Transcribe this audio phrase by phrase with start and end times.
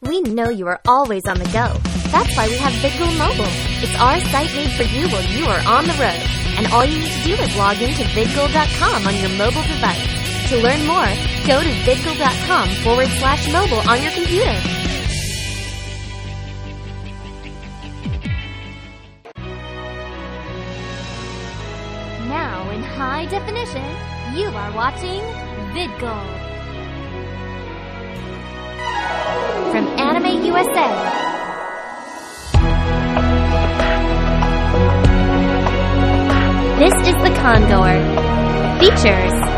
[0.00, 1.74] We know you are always on the go.
[2.14, 3.50] That's why we have VidGoal Mobile.
[3.82, 6.22] It's our site made for you while you are on the road.
[6.56, 10.06] And all you need to do is log into vidgoal.com on your mobile device.
[10.50, 11.10] To learn more,
[11.46, 14.54] go to vidgoal.com forward slash mobile on your computer.
[22.28, 23.84] Now in high definition,
[24.36, 25.22] you are watching
[25.74, 26.48] VidGoal.
[30.18, 30.88] Anime USA.
[36.80, 37.98] This is the Condor.
[38.80, 39.57] Features.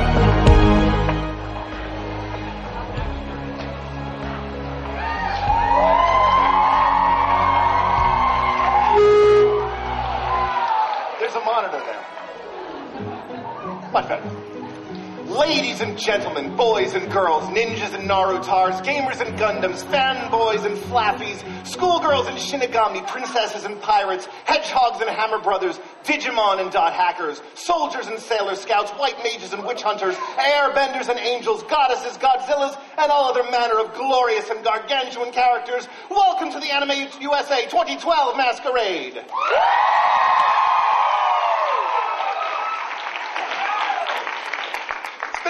[15.81, 22.27] And gentlemen, boys and girls, ninjas and Narutars, gamers and Gundams, fanboys and flappies, schoolgirls
[22.27, 28.19] and Shinigami, princesses and pirates, hedgehogs and hammer brothers, Digimon and dot hackers, soldiers and
[28.19, 33.51] sailor scouts, white mages and witch hunters, airbenders and angels, goddesses, Godzillas, and all other
[33.51, 35.89] manner of glorious and gargantuan characters.
[36.11, 39.25] Welcome to the Anime USA 2012 Masquerade.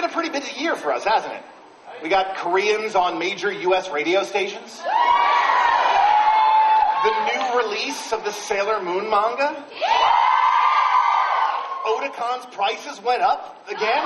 [0.11, 1.43] been a pretty busy year for us, hasn't it?
[2.03, 3.89] We got Koreans on major U.S.
[3.89, 4.81] radio stations.
[7.03, 9.65] The new release of the Sailor Moon manga.
[11.85, 14.03] Otakon's prices went up again.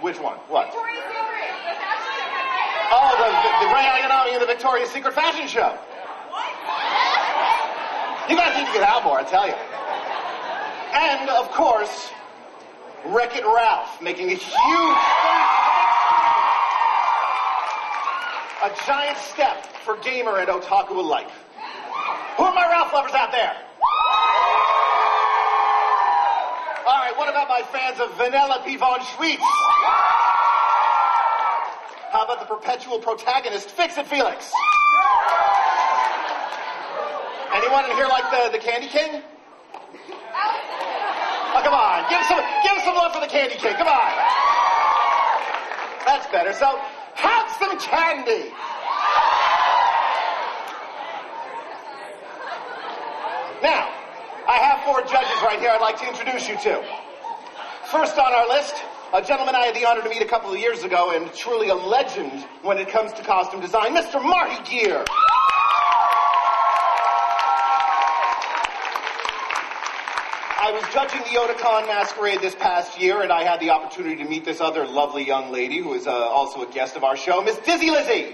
[0.00, 0.36] Which one?
[0.48, 0.70] What?
[2.98, 5.76] Oh, the, the, the Rei Ayanami and the Victoria's Secret fashion show.
[8.28, 9.54] You to get out more, I tell you.
[10.94, 12.10] And, of course,
[13.06, 14.96] Wreck-It Ralph making a huge
[18.64, 21.30] a giant step for gamer and otaku alike.
[22.36, 23.54] Who are my Ralph lovers out there?
[26.86, 29.38] All right, what about my fans of Vanellope von Schweetz?
[32.10, 34.50] How about the perpetual protagonist, Fix It Felix?
[37.56, 39.22] Anyone in here like the, the Candy King?
[41.56, 42.04] Oh, come on.
[42.10, 43.72] Give some, give some love for the Candy King.
[43.80, 44.12] Come on.
[46.04, 46.52] That's better.
[46.52, 46.78] So,
[47.14, 48.52] have some candy.
[53.62, 53.88] Now,
[54.46, 56.84] I have four judges right here I'd like to introduce you to.
[57.90, 58.74] First on our list,
[59.14, 61.70] a gentleman I had the honor to meet a couple of years ago and truly
[61.70, 64.22] a legend when it comes to costume design, Mr.
[64.22, 65.06] Marty Gear.
[70.96, 74.62] Judging the Otakon Masquerade this past year, and I had the opportunity to meet this
[74.62, 77.90] other lovely young lady who is uh, also a guest of our show, Miss Dizzy
[77.90, 78.32] Lizzy.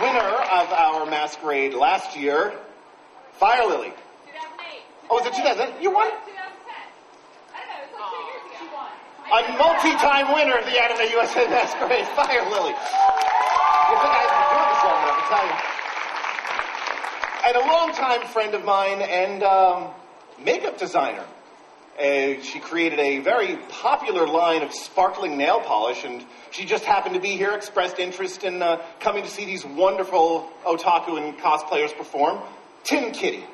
[0.00, 2.54] Winner of our Masquerade last year,
[3.32, 3.92] Fire Lily.
[5.10, 5.82] Oh, was it 2000?
[5.82, 6.06] You won?
[6.06, 6.30] 2010
[7.50, 8.86] i don't know it was like two years ago
[9.34, 12.70] A multi-time winner of the Anime USA Masquerade, Fire Lily.
[12.70, 15.67] You think I haven't been doing this long enough, I tell you
[17.48, 19.88] and a longtime friend of mine and um,
[20.38, 21.24] makeup designer.
[21.98, 27.14] Uh, she created a very popular line of sparkling nail polish, and she just happened
[27.14, 31.96] to be here, expressed interest in uh, coming to see these wonderful otaku and cosplayers
[31.96, 32.38] perform.
[32.84, 33.44] Tin Kitty.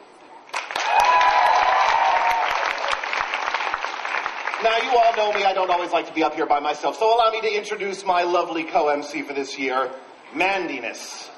[4.64, 6.98] Now, you all know me, I don't always like to be up here by myself,
[6.98, 9.88] so allow me to introduce my lovely co MC for this year,
[10.34, 11.30] Mandiness.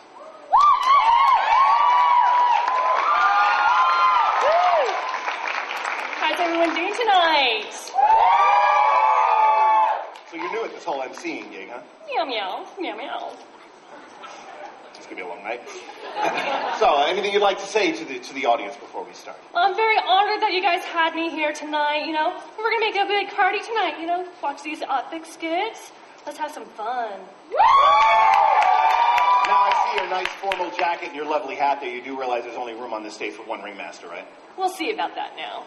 [6.56, 7.70] Everyone doing tonight?
[10.30, 11.82] So you're new at this whole MCing gig, huh?
[12.06, 13.32] Meow meow, meow meow.
[14.94, 15.60] It's gonna be a long night.
[16.80, 19.36] so, anything you'd like to say to the to the audience before we start?
[19.52, 22.06] Well, I'm very honored that you guys had me here tonight.
[22.06, 24.00] You know, we're gonna make a big party tonight.
[24.00, 25.92] You know, watch these epic skits.
[26.24, 27.20] Let's have some fun.
[29.46, 31.90] Now I see your nice formal jacket and your lovely hat there.
[31.94, 34.26] You do realize there's only room on this stage for one ringmaster, right?
[34.56, 35.64] We'll see about that now.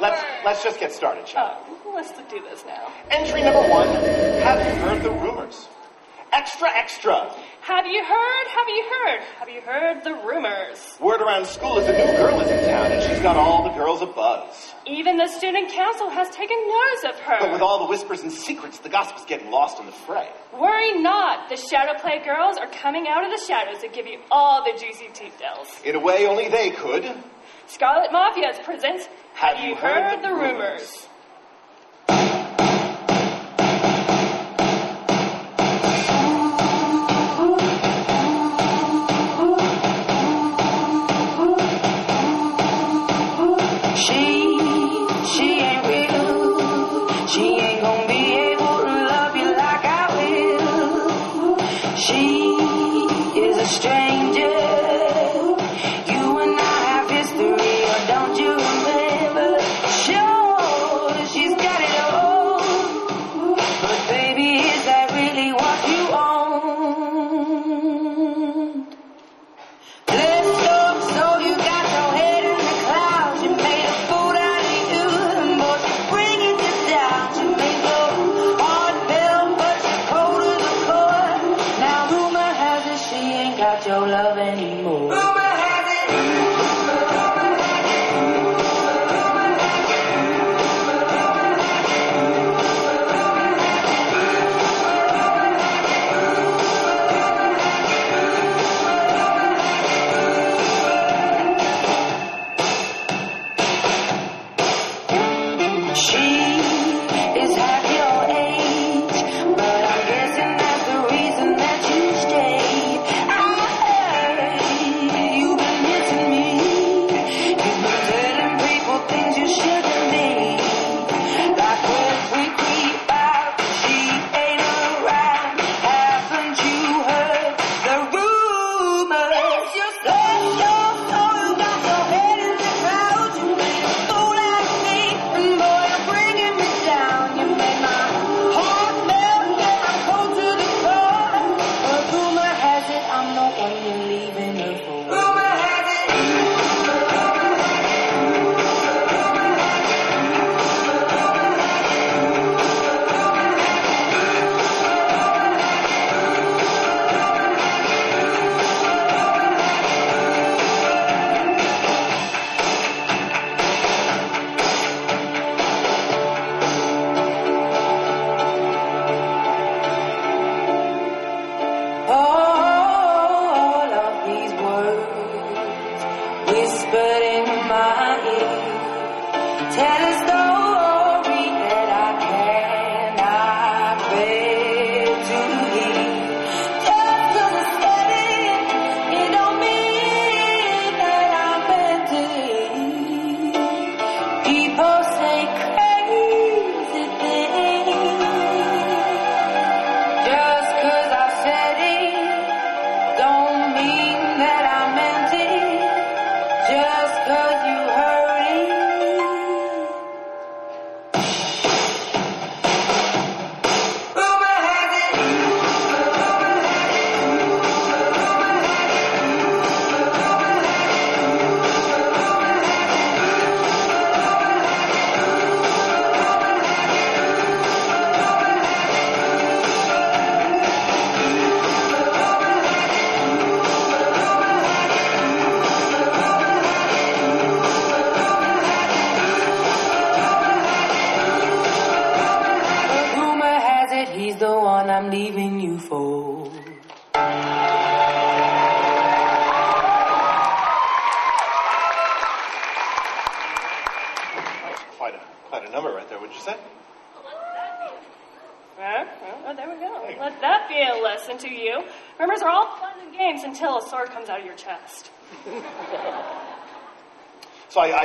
[0.00, 1.74] Let's let's just get started, shall we?
[1.84, 2.92] Oh, let's do this now.
[3.10, 3.88] Entry number one.
[3.88, 5.68] Have you heard the rumors?
[6.32, 7.34] Extra, extra.
[7.62, 8.46] Have you heard?
[8.48, 9.20] Have you heard?
[9.38, 10.96] Have you heard the rumors?
[11.00, 13.70] Word around school is a new girl is in town, and she's got all the
[13.70, 14.74] girls abuzz.
[14.86, 17.36] Even the student council has taken notice of her.
[17.40, 20.28] But with all the whispers and secrets, the gossip's getting lost in the fray.
[20.52, 21.48] Worry not.
[21.48, 24.78] The Shadow Play girls are coming out of the shadows to give you all the
[24.78, 25.68] juicy details.
[25.82, 27.04] In a way, only they could.
[27.68, 31.02] Scarlet Mafias presents Have, You Heard, the rumors?
[31.02, 31.08] She,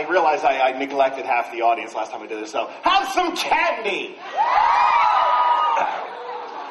[0.03, 2.69] I, I realize I, I neglected half the audience last time we did this, so
[2.83, 4.15] have some candy!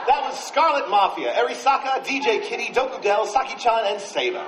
[0.04, 4.44] That was Scarlet Mafia, Erisaka, DJ Kitty, Dokudel, Saki-chan, and Saba.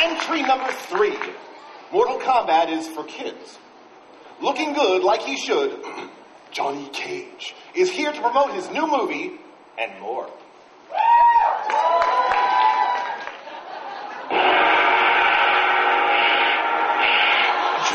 [0.00, 1.18] Entry number three.
[1.90, 3.58] Mortal Kombat is for kids.
[4.40, 5.82] Looking good like he should,
[6.52, 9.32] Johnny Cage is here to promote his new movie
[9.76, 10.30] and more.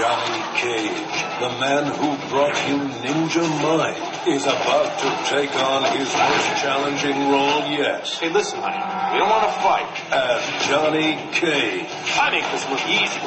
[0.01, 3.93] Johnny Cage, the man who brought you Ninja Mime,
[4.33, 8.81] is about to take on his most challenging role yet Hey, listen, honey.
[9.13, 9.85] We don't want to fight.
[10.11, 11.85] as Johnny Cage.
[12.17, 13.21] I make this look easy.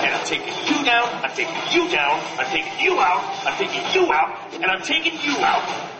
[0.00, 3.84] And I'm taking you down, I'm taking you down, I'm taking you out, I'm taking
[3.92, 5.95] you out, and I'm taking you out.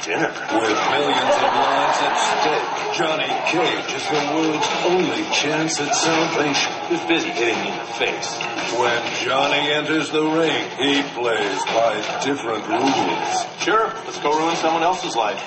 [0.00, 6.72] With millions of lives at stake, Johnny Cage is the world's only chance at salvation.
[6.88, 8.32] Who's busy hitting me in the face?
[8.80, 13.44] When Johnny enters the ring, he plays by different rules.
[13.60, 15.38] Sure, let's go ruin someone else's life.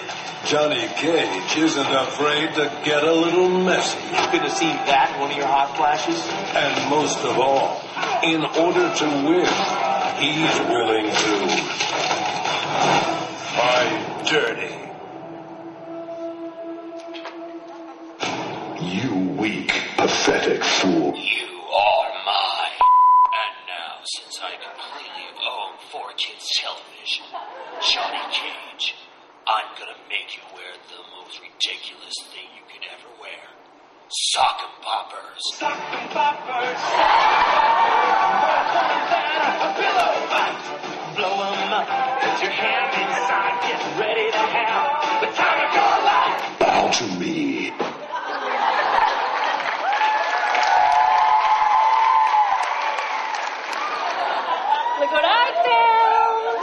[0.46, 3.98] Johnny Cage isn't afraid to get a little messy.
[3.98, 6.22] You could have seen that in one of your hot flashes.
[6.54, 7.82] And most of all,
[8.22, 9.50] in order to win,
[10.22, 13.23] he's willing to
[13.56, 14.74] fight dirty.
[18.82, 21.14] You weak, pathetic fool.
[21.14, 22.80] You are mine.
[23.44, 27.26] And now, since I completely own 4Kids television,
[27.94, 28.96] Johnny Cage,
[29.46, 33.44] I'm gonna make you wear the most ridiculous thing you could ever wear.
[34.10, 35.42] Sock Sock 'em poppers.
[35.60, 36.82] Sock Sock 'em poppers.
[41.18, 42.23] Blow 'em up.
[42.34, 43.62] Put your hand inside.
[43.62, 46.58] Get ready to have the time of your life.
[46.58, 47.72] Bow to me.
[55.00, 56.58] Look what I found.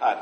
[0.00, 0.18] Hot.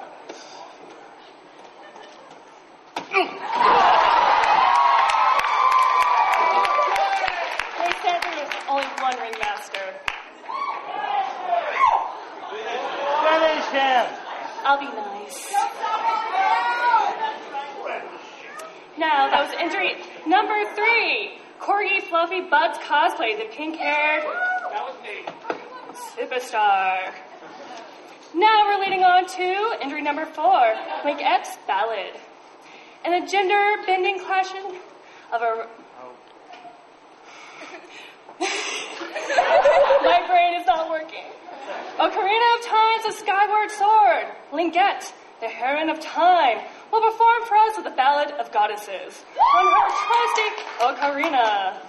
[7.78, 9.87] They said there was only one ringmaster.
[13.28, 14.07] Finish him.
[14.64, 15.52] I'll be nice.
[18.97, 21.38] Now, that was injury number three.
[21.61, 22.40] Corgi Fluffy
[23.28, 24.23] Cosplay, the pink haired.
[24.70, 25.25] That was me.
[26.16, 27.12] Superstar.
[28.35, 32.14] Now we're leading on to injury number four, Link X Ballad.
[33.04, 34.78] And a gender bending clashing
[35.32, 35.66] of a.
[40.00, 41.25] My brain is not working.
[41.99, 44.26] Ocarina of Time's A Skyward Sword.
[44.52, 46.58] Linkette, the heroine of time,
[46.92, 50.49] will perform for us with the Ballad of Goddesses on her trusty
[50.80, 51.80] ocarina.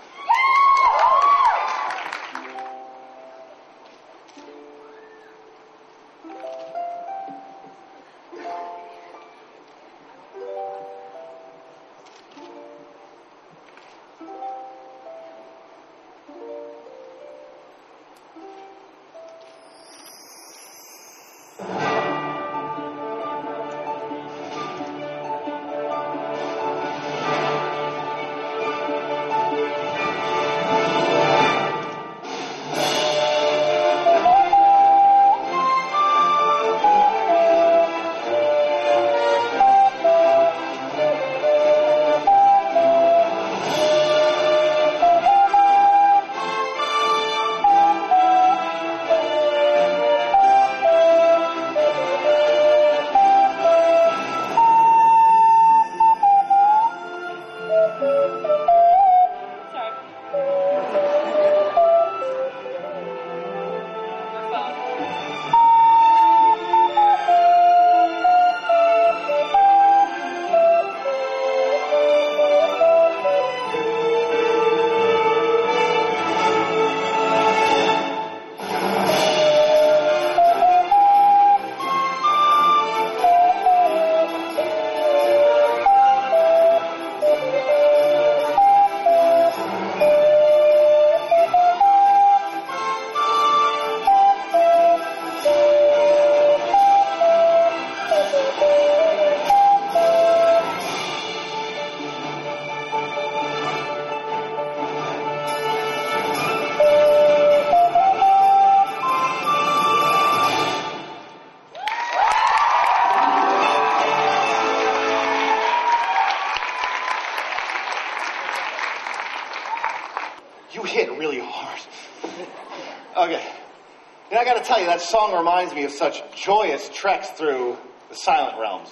[125.00, 127.77] That song reminds me of such joyous treks through
[128.10, 128.89] the Silent Realms.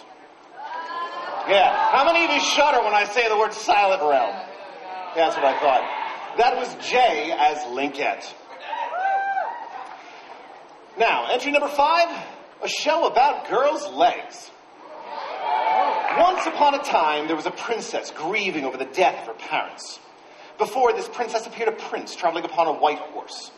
[1.50, 1.92] Yeah.
[1.92, 4.34] How many of you shudder when I say the word Silent Realm?
[5.16, 6.38] That's what I thought.
[6.38, 8.24] That was Jay as Linkette.
[10.98, 12.08] Now, entry number five,
[12.64, 14.50] a show about girls' legs.
[16.18, 20.00] Once upon a time, there was a princess grieving over the death of her parents.
[20.58, 23.52] Before this princess appeared a prince traveling upon a white horse.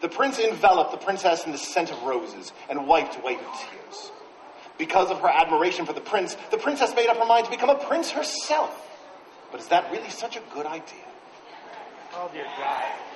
[0.00, 4.12] The prince enveloped the princess in the scent of roses and wiped away her tears.
[4.78, 7.68] Because of her admiration for the prince, the princess made up her mind to become
[7.68, 8.88] a prince herself.
[9.50, 11.04] But is that really such a good idea?
[12.14, 13.10] Oh dear God.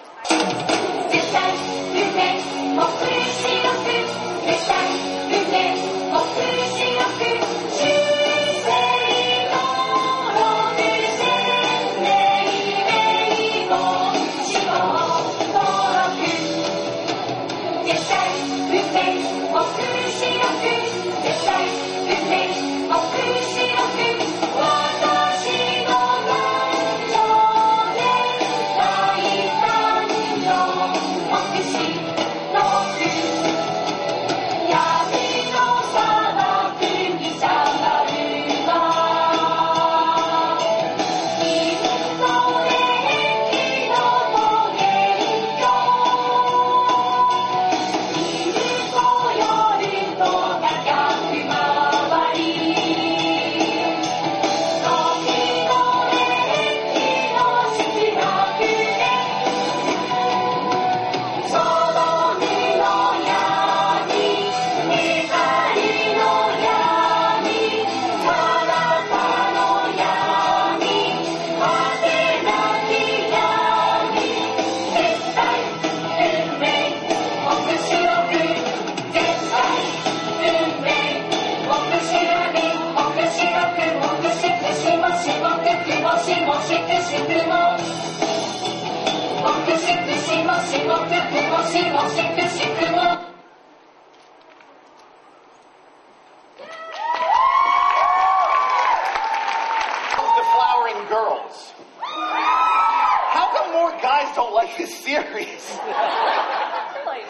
[100.37, 101.73] The Flowering Girls.
[102.02, 105.25] How come more guys don't like this series?
[105.25, 105.47] Really?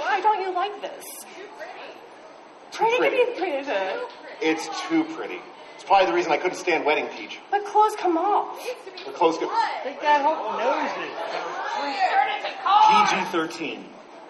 [0.00, 1.04] Why don't you like this?
[2.72, 3.16] Pretty, pretty.
[3.36, 3.70] pretty, pretty.
[4.40, 5.38] It's too pretty.
[5.76, 7.38] It's probably the reason I couldn't stand Wedding Peach.
[7.52, 8.58] But clothes come off.
[9.06, 9.46] The clothes go
[9.84, 11.10] Take that whole noses.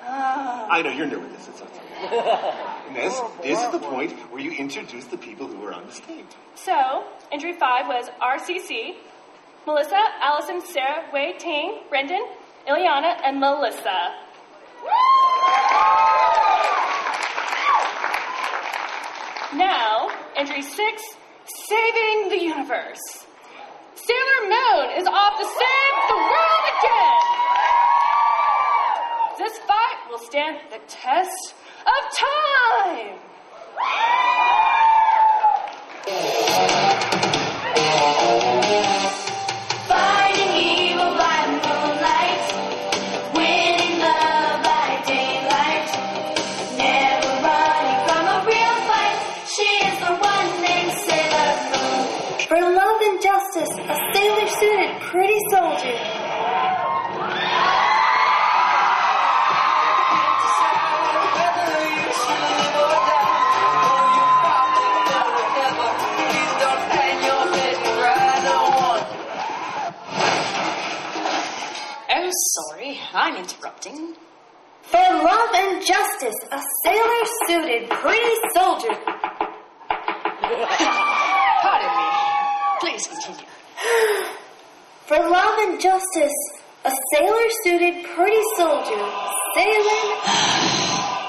[0.05, 0.67] PG-13.
[0.71, 1.49] I know you're new at this.
[1.49, 2.61] It's okay.
[2.87, 5.93] And this, this is the point where you introduce the people who are on the
[5.93, 6.27] stage.
[6.55, 8.95] So, injury five was RCC,
[9.67, 12.23] Melissa, Allison, Sarah, Wei, Ting, Brendan,
[12.69, 14.15] Ileana, and Melissa.
[19.55, 21.03] Now, entry six,
[21.67, 23.01] saving the universe.
[23.95, 27.34] Sailor Moon is off to save the world again.
[29.37, 31.55] This fight will stand the test
[31.87, 32.03] of
[36.07, 36.84] time.
[73.85, 73.93] For
[74.97, 78.95] love and justice, a sailor suited pretty soldier.
[81.61, 82.07] Pardon me.
[82.81, 83.45] Please continue.
[85.05, 86.33] For love and justice,
[86.87, 89.05] a sailor suited pretty soldier.
[89.55, 90.09] Sailing.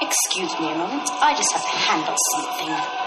[0.00, 1.10] Excuse me a moment.
[1.20, 3.05] I just have to handle something.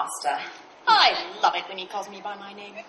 [0.00, 0.32] Master.
[0.88, 2.72] I love it when he calls me by my name.
[2.72, 2.88] Enough!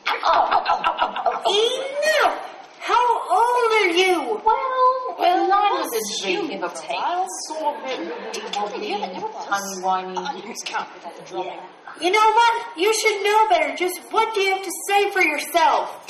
[2.79, 4.39] How old are you?
[4.45, 6.87] Well, well, I was a dream, give or take.
[6.97, 7.27] profile.
[7.47, 9.45] Sort of wibbly wobbly, Yeah, it was.
[9.45, 10.17] tiny whiny.
[10.17, 11.59] I lose count without the drumming.
[11.99, 12.77] You know what?
[12.77, 13.75] You should know better.
[13.75, 16.07] Just what do you have to say for yourself?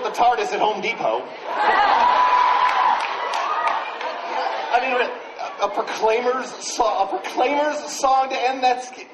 [0.00, 1.22] Built the TARDIS at Home Depot.
[4.72, 4.92] I mean,
[5.62, 8.84] a, Proclaimers song, a Proclaimers song to end that.
[8.84, 9.08] Sk-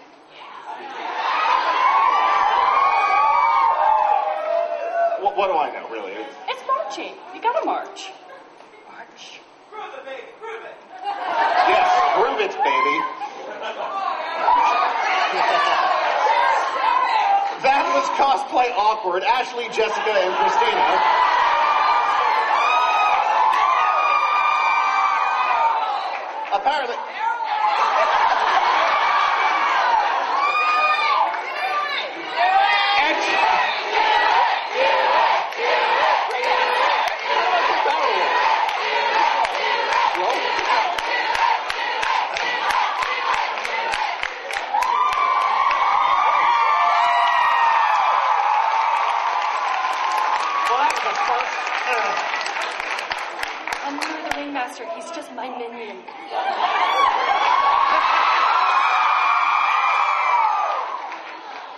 [5.22, 6.12] what, what do I know, really?
[6.12, 7.14] It's- marching.
[7.34, 7.64] You gotta.
[7.64, 8.10] March.
[11.68, 13.22] Yes, prove it, baby.
[18.10, 19.22] Cosplay awkward.
[19.24, 21.00] Ashley, Jessica, and Christina.
[26.54, 26.96] Apparently.
[50.68, 51.56] Well, that was the first.
[51.92, 52.12] uh,
[53.84, 54.84] I'm not the ringmaster.
[54.94, 55.98] He's just my minion.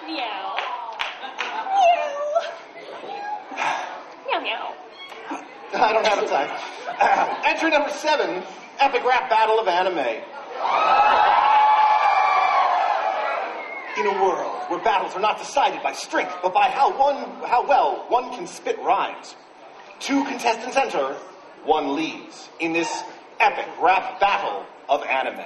[0.06, 0.56] Meow.
[1.88, 2.10] Meow.
[4.28, 4.74] Meow meow.
[5.74, 6.50] I don't have time.
[7.00, 8.42] Uh, entry number seven
[8.78, 10.22] Epic Rap Battle of Anime.
[13.98, 17.16] In a world where battles are not decided by strength, but by how one,
[17.48, 19.34] how well one can spit rhymes,
[19.98, 21.16] two contestants enter,
[21.64, 23.02] one leaves in this
[23.40, 25.40] epic rap battle of anime.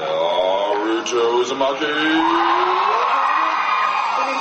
[0.00, 2.57] Naruto Uzumaki.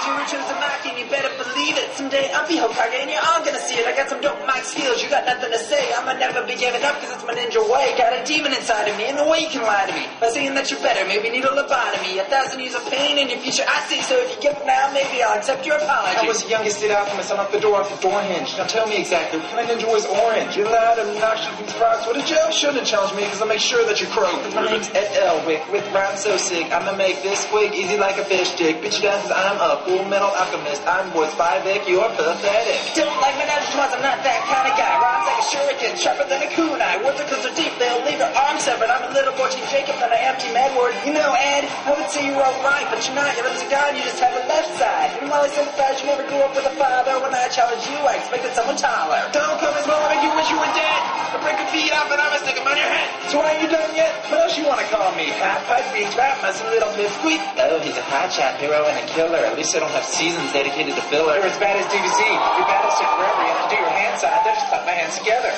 [0.08, 1.91] Uzumaki, and you better believe it.
[1.96, 3.88] Someday I'll be Hokage, and you're all gonna see it.
[3.88, 5.04] I got some dope mic skills.
[5.04, 5.91] You got nothing to say.
[5.93, 7.91] I'ma never be giving up, cause it's my ninja way.
[7.98, 10.08] Got a demon inside of me, and no way you can lie to me.
[10.20, 12.20] By saying that you're better, maybe need a lobotomy.
[12.20, 13.63] A thousand years of pain in your future.
[13.67, 16.17] I see, so if you give up now, maybe I'll accept your apology.
[16.17, 17.32] I was the youngest State Alchemist.
[17.32, 18.56] I'm up the door off the door hinge.
[18.58, 20.56] Now tell me exactly, what kind of ninja was orange?
[20.56, 22.08] You're loud, obnoxious, and rocks.
[22.08, 22.52] What a joke.
[22.52, 24.39] Shouldn't challenge me, because I'll make sure that you croak.
[24.56, 26.72] My name's Ed Elric, with rhymes so sick.
[26.72, 28.82] I'ma make this quick, easy like a fish stick.
[28.82, 30.86] Bitch you down, cause I'm a full metal alchemist.
[30.86, 32.78] I'm voice 5 you're pathetic.
[32.94, 34.94] Don't like my natural I'm not that kind of guy.
[35.02, 37.02] Rhymes like a shuriken, sharper than a kunai.
[37.02, 38.90] Words are so deep, they'll leave your arm severed.
[38.90, 40.94] I'm a little boy named Jacob, and I empty mad word.
[41.02, 43.34] You know, Ed, I would say you're alright, but you're not.
[43.38, 45.18] You're a god, you just have a left side.
[45.22, 47.18] And while I sympathize, you never grew up with a father.
[47.22, 49.22] When I challenge you, I expected someone taller.
[49.34, 51.02] Don't come as well, make you wish you were dead.
[51.34, 53.10] I break your feet off and I'ma stick 'em on your head.
[53.30, 54.14] So are you done yet?
[54.30, 55.26] What else you wanna call me?
[55.38, 57.42] Half pipe, beat trap, my little pipsqueak.
[57.60, 59.44] Oh, he's a hot shot hero and a killer.
[59.44, 61.36] At least I don't have seasons dedicated to filler.
[61.36, 62.19] You're as bad as DBZ.
[62.58, 63.41] Your battles took forever.
[63.41, 64.45] You have to do your hand signs.
[64.45, 65.54] I just clap my hands together.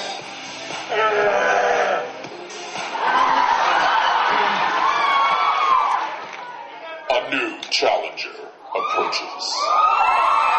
[7.12, 8.30] A new challenger
[8.76, 10.59] approaches.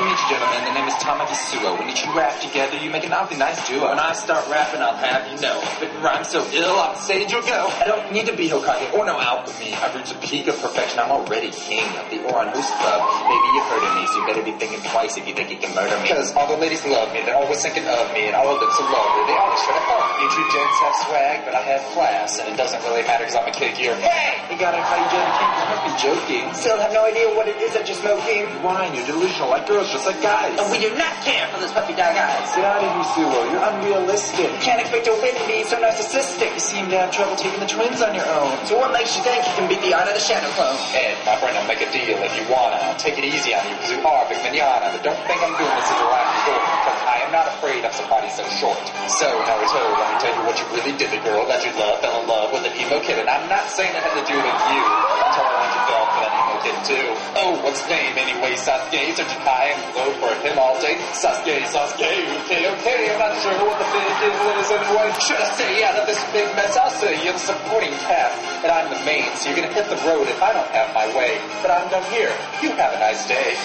[0.00, 0.64] To meet you, gentlemen.
[0.64, 1.76] The name is Tamaki Suo.
[1.76, 3.92] When you two rap together, you make an awfully nice duo.
[3.92, 5.60] When I start rapping, I'll have you know.
[5.76, 7.68] But it rhymes so ill, on stage you'll go.
[7.68, 9.76] I don't need to be Hokage or no alchemy.
[9.76, 11.04] I've reached the peak of perfection.
[11.04, 13.00] I'm already king of the Ouran Oranus Club.
[13.28, 15.60] Maybe you've heard of me, so you better be thinking twice if you think you
[15.60, 16.08] can murder me.
[16.08, 18.72] Because all the ladies love me, they're always thinking of me, and all of them
[18.72, 19.28] so lovely.
[19.28, 20.24] They always try to help me.
[20.24, 23.36] You two gents have swag, but I have class, and it doesn't really matter because
[23.36, 23.92] I'm a kid here.
[24.00, 24.48] Hey!
[24.48, 26.44] You gotta call you King, you must be joking.
[26.56, 28.48] Still have no idea what it is that you're smoking.
[28.64, 30.54] Wine, you're delusional, like girls, just like guys.
[30.54, 32.46] And we do not care for those puppy dog eyes.
[32.54, 33.38] Get out of here, Suo.
[33.50, 34.46] You're unrealistic.
[34.46, 36.54] You can't expect to win me so narcissistic.
[36.54, 38.54] You seem to have trouble taking the twins on your own.
[38.66, 40.78] So what makes you think you can beat the art of the shadow clone?
[40.94, 42.78] Ed, my friend, I'll make a deal if you wanna.
[42.86, 44.94] I'll take it easy on you because you are a big manana.
[44.94, 47.82] But don't think I'm doing this as a last resort because I am not afraid
[47.82, 48.80] of somebody so short.
[49.10, 51.10] So, Naruto, let me tell you what you really did.
[51.10, 53.18] The girl that you love fell in love with an emo kid.
[53.18, 54.82] And I'm not saying it had to do with you.
[54.86, 57.06] I'm telling you you fell for that kid too.
[57.36, 58.52] Oh, what's name anyway?
[58.56, 60.96] Sasuke, searching high and low for him all day.
[61.16, 62.12] Sasuke, Sasuke,
[62.44, 63.12] okay, okay.
[63.12, 65.08] I'm not sure what the big deal is anyway.
[65.24, 66.76] Should I stay out of this big mess?
[66.76, 70.00] I'll say you're the supporting cast, and I'm the main, so you're gonna hit the
[70.08, 71.40] road if I don't have my way.
[71.62, 72.32] But I'm done here.
[72.62, 73.56] You have a nice day.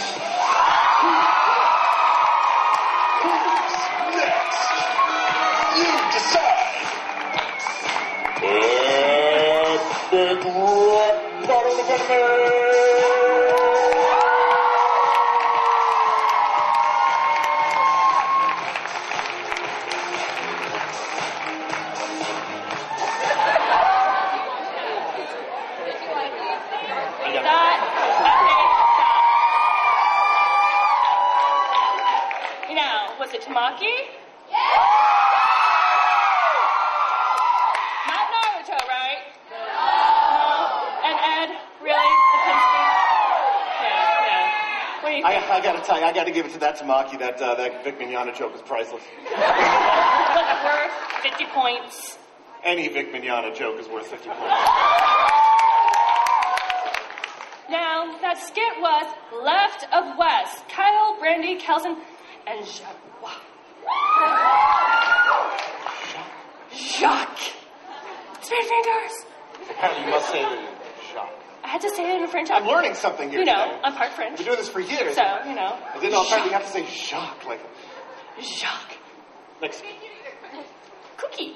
[5.75, 6.55] You decide.
[10.15, 10.45] Epic
[11.88, 13.14] rap
[45.95, 47.17] I gotta I gotta give it to that Tamaki.
[47.19, 49.01] That uh, that Vic Mignogna joke was priceless.
[50.65, 50.91] Worth
[51.23, 52.17] 50 points?
[52.65, 54.41] Any Vic Mignogna joke is worth 50 points.
[57.69, 59.05] Now, that skit was
[59.41, 60.67] Left of West.
[60.67, 61.95] Kyle, Brandy, Kelson,
[62.45, 63.41] and Jacques.
[66.73, 67.53] Jacques.
[68.41, 69.25] Three fingers.
[70.03, 70.75] you must say Jacques.
[71.76, 72.50] I had to say it in French.
[72.50, 73.80] I'm learning something here You know, today.
[73.84, 74.38] I'm part French.
[74.38, 75.14] been doing this for years.
[75.14, 75.78] So, you know.
[75.94, 77.60] I didn't know apparently you have to say Jacques, like
[78.42, 78.96] Jacques.
[79.62, 79.74] like
[81.18, 81.56] Cookie.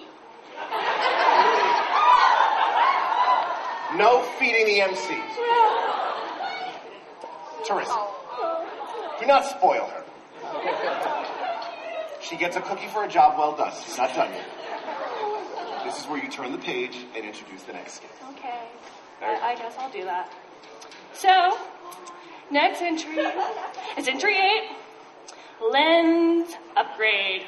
[3.95, 5.35] no feeding the MCs.
[7.65, 8.07] Teresa,
[9.21, 10.03] do not spoil her.
[12.19, 13.71] She gets a cookie for a job well done.
[13.85, 14.45] She's not done yet.
[15.85, 18.09] This is where you turn the page and introduce the next skit.
[18.31, 18.59] Okay.
[19.21, 20.31] I, I guess I'll do that.
[21.13, 21.57] So,
[22.51, 23.17] next entry
[23.97, 24.69] is entry eight
[25.61, 27.43] Len's upgrade.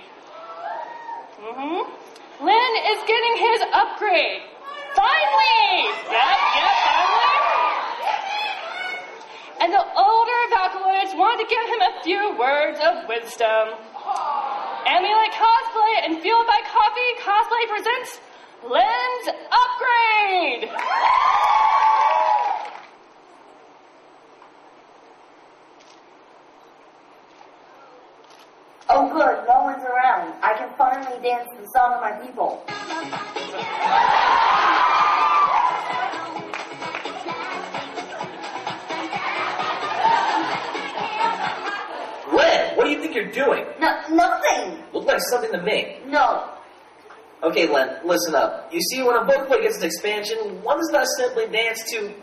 [1.39, 2.45] Mm-hmm.
[2.45, 4.41] Len is getting his upgrade.
[4.93, 5.87] Finally!
[6.11, 7.31] Yep, yep, finally.
[9.61, 13.79] And the older Vocaloids wanted to give him a few words of wisdom.
[14.85, 18.19] Emulate Cosplay and Fueled by Coffee Cosplay presents
[18.67, 20.69] Len's Upgrade!
[29.11, 30.33] Good, no one's around.
[30.41, 32.63] I can finally dance to the song of my people.
[42.33, 43.65] Len, what do you think you're doing?
[43.79, 44.83] No, nothing.
[44.93, 45.97] Look like something to me.
[46.07, 46.49] No.
[47.43, 48.71] Okay, Len, listen up.
[48.71, 52.13] You see, when a book play gets an expansion, one does not simply dance to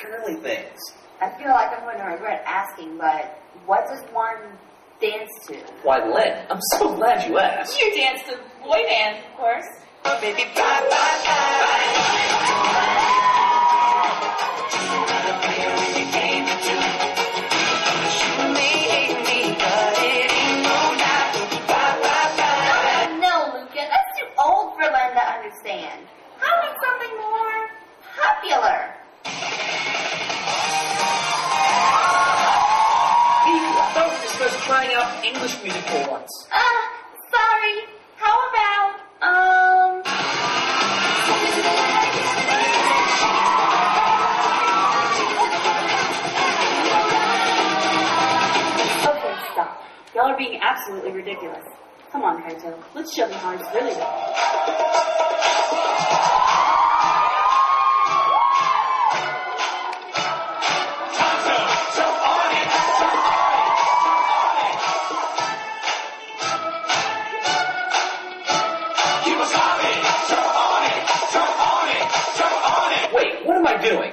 [0.00, 0.78] girly things.
[1.20, 4.36] I feel like I'm going to regret asking, but what does one
[5.00, 5.54] dance to?
[5.82, 7.78] Why, Len, I'm so glad you asked.
[7.78, 9.66] You dance to boy band, of course.
[10.04, 11.94] Oh, Baby, bye, bye, bye.
[23.20, 24.88] No, Luka, that's too old for
[25.48, 26.06] understand.
[26.38, 27.68] How about something more
[28.16, 28.87] popular?
[35.24, 36.30] English music for once.
[36.52, 36.58] Uh,
[37.30, 37.86] sorry.
[38.16, 40.02] How about, um...
[49.08, 49.82] Okay, stop.
[50.14, 51.64] Y'all are being absolutely ridiculous.
[52.12, 52.76] Come on, Kaito.
[52.94, 56.17] Let's show them how it's really done.
[73.80, 74.12] Wait, what am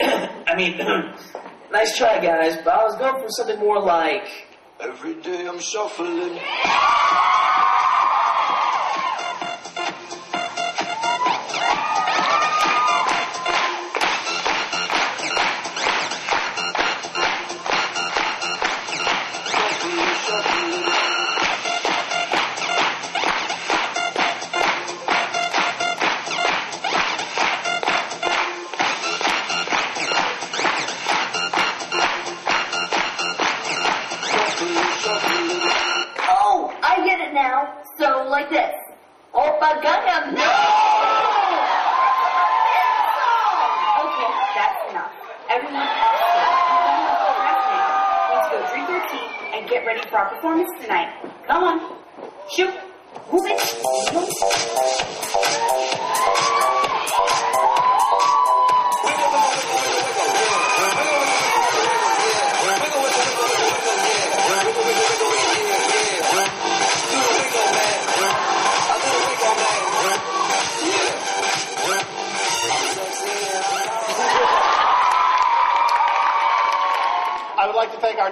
[0.00, 0.30] doing?
[0.46, 0.78] I mean,
[1.72, 4.28] nice try, guys, but I was going for something more like.
[4.80, 6.38] Every day I'm shuffling.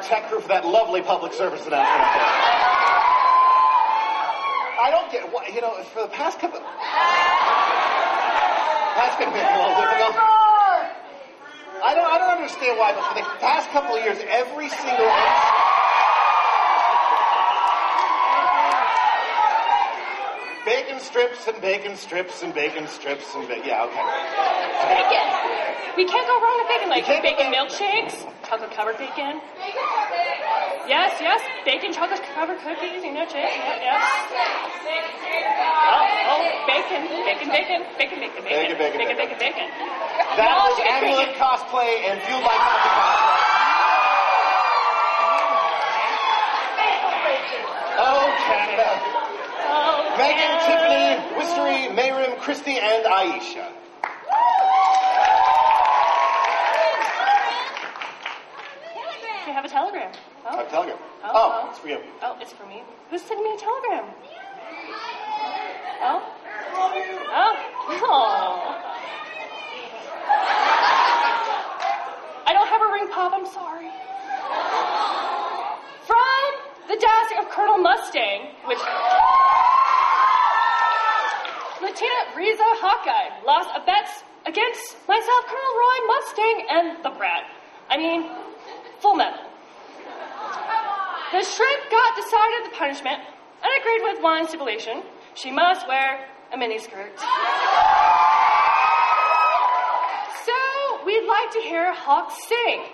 [0.05, 2.05] tech crew for that lovely public service announcement.
[4.85, 6.61] I don't get what you know for the past couple.
[9.01, 10.15] That's going to be a little difficult.
[11.85, 12.09] I don't.
[12.09, 15.09] I don't understand why, but for the past couple of years, every single.
[20.65, 23.65] bacon strips and bacon strips and bacon strips and bacon.
[23.67, 24.05] Yeah, okay.
[24.89, 25.44] Bacon.
[25.97, 26.89] We can't go wrong with bacon.
[26.91, 29.41] Like bacon milkshakes, chocolate covered bacon.
[30.91, 33.05] Yes, yes, bacon chocolate covered cookies.
[33.05, 33.47] You know, chick.
[33.47, 34.01] Yep, yep.
[35.87, 39.69] Oh, oh, bacon, bacon, bacon, bacon, bacon, bacon, Bacon, bacon, bacon, bacon, bacon.
[40.37, 41.35] That was bacon.
[41.39, 43.55] cosplay and Fueled by cosplay.
[47.97, 48.91] Oh, Canada.
[49.71, 50.53] Oh, Megan.
[50.67, 53.71] Tiffany, Wistery, Mayrim, Christy, and Aisha.
[59.55, 60.11] Have a telegram.
[60.45, 60.59] Oh.
[60.59, 60.97] I'm telling you.
[61.23, 61.71] Oh, Oh, oh.
[61.71, 61.99] it's for you.
[62.23, 62.83] Oh, it's for me.
[63.11, 64.05] Who's sending me a telegram?
[66.03, 66.21] Oh?
[67.31, 67.53] Oh?
[68.03, 68.81] Oh.
[72.47, 73.89] I don't have a ring pop, I'm sorry.
[76.07, 76.45] From
[76.89, 78.83] the desk of Colonel Mustang, which
[81.81, 84.09] Lieutenant Riza Hawkeye lost a bet
[84.47, 87.45] against myself, Colonel Roy Mustang, and the brat.
[87.89, 88.29] I mean,
[89.05, 89.45] full metal.
[91.31, 93.21] The shrimp got decided the punishment
[93.63, 95.03] and agreed with one stipulation.
[95.35, 97.13] She must wear a miniskirt.
[100.49, 102.85] So, we'd like to hear Hawk sing.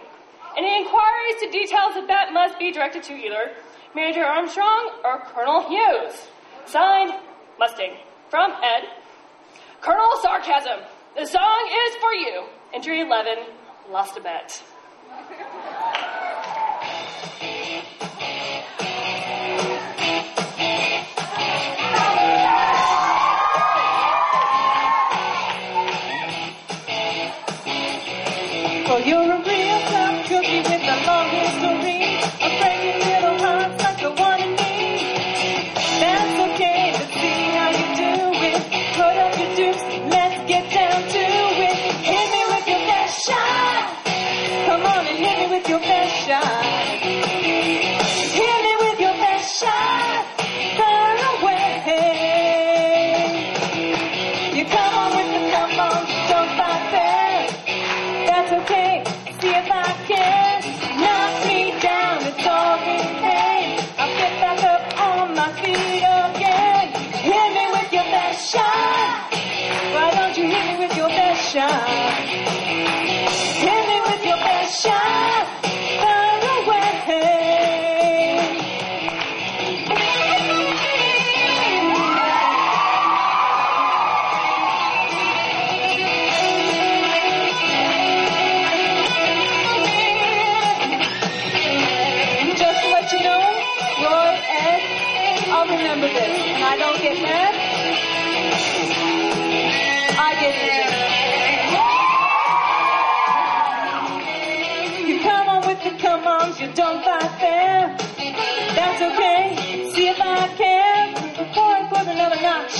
[0.58, 3.52] Any inquiries to details of that must be directed to either
[3.94, 6.26] Major Armstrong or Colonel Hughes.
[6.66, 7.12] Signed,
[7.56, 7.94] Mustang.
[8.30, 8.82] From Ed.
[9.80, 10.80] Colonel Sarcasm.
[11.16, 12.46] The song is for you.
[12.74, 13.44] Entry 11,
[13.90, 14.60] lost a bet.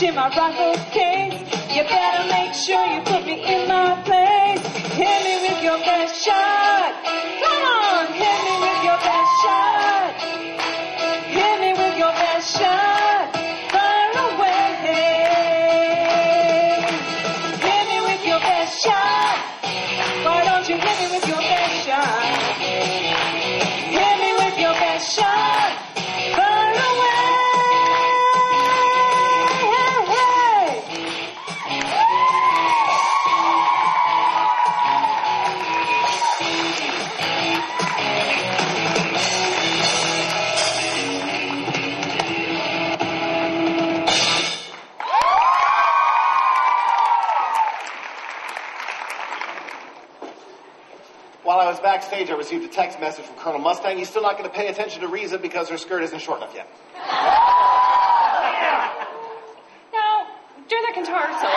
[0.03, 1.35] In my rifle case,
[1.75, 4.67] you better make sure you put me in my place.
[4.97, 6.60] Hit me with your best shot.
[52.21, 53.97] I I received a text message from Colonel Mustang.
[53.97, 56.55] He's still not going to pay attention to Riza because her skirt isn't short enough
[56.55, 56.69] yet.
[59.91, 60.27] Now,
[60.69, 61.55] during the guitar solo,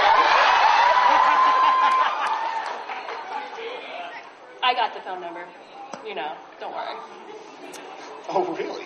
[4.63, 5.45] I got the phone number.
[6.08, 6.95] You know, don't worry.
[8.30, 8.86] Oh, really?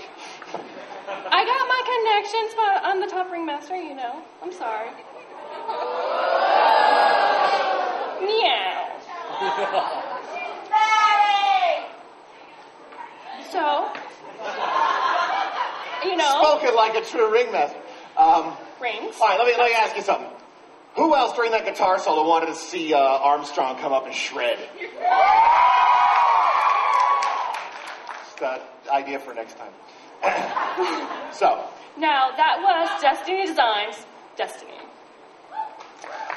[1.08, 4.24] I got my connections but I'm the top ringmaster, you know.
[4.42, 4.90] I'm sorry.
[8.26, 8.88] Meow.
[13.52, 13.88] So,
[16.04, 17.78] you know, Spoken like a true ringmaster.
[18.18, 19.16] Um, rings.
[19.22, 20.30] all right, let me, let me ask you something.
[20.96, 24.58] Who else during that guitar solo wanted to see uh, Armstrong come up and shred?
[28.24, 28.60] Just an
[28.92, 29.72] idea for next time.
[31.32, 31.64] so,
[31.98, 34.72] Now, that was Destiny Designs Destiny.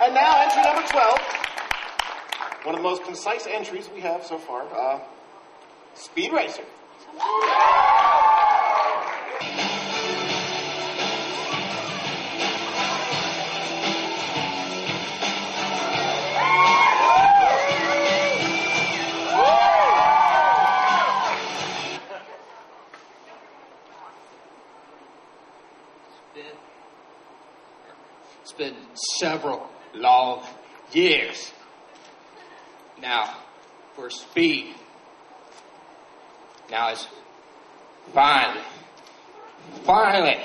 [0.03, 1.19] And now, entry number 12.
[2.65, 4.67] One of the most concise entries we have so far.
[4.75, 5.01] Uh,
[5.95, 6.65] Speed Racer.
[29.19, 30.45] Several long
[30.93, 31.53] years
[33.01, 33.37] now
[33.95, 34.75] for speed.
[36.71, 37.07] Now it's
[38.13, 38.61] finally,
[39.85, 40.41] finally,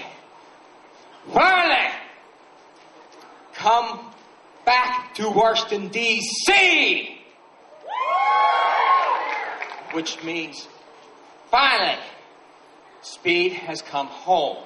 [1.31, 1.91] finally
[3.53, 4.11] come
[4.65, 7.21] back to Washington, D.C.
[9.93, 10.67] Which means
[11.51, 11.99] finally,
[13.01, 14.57] speed has come home.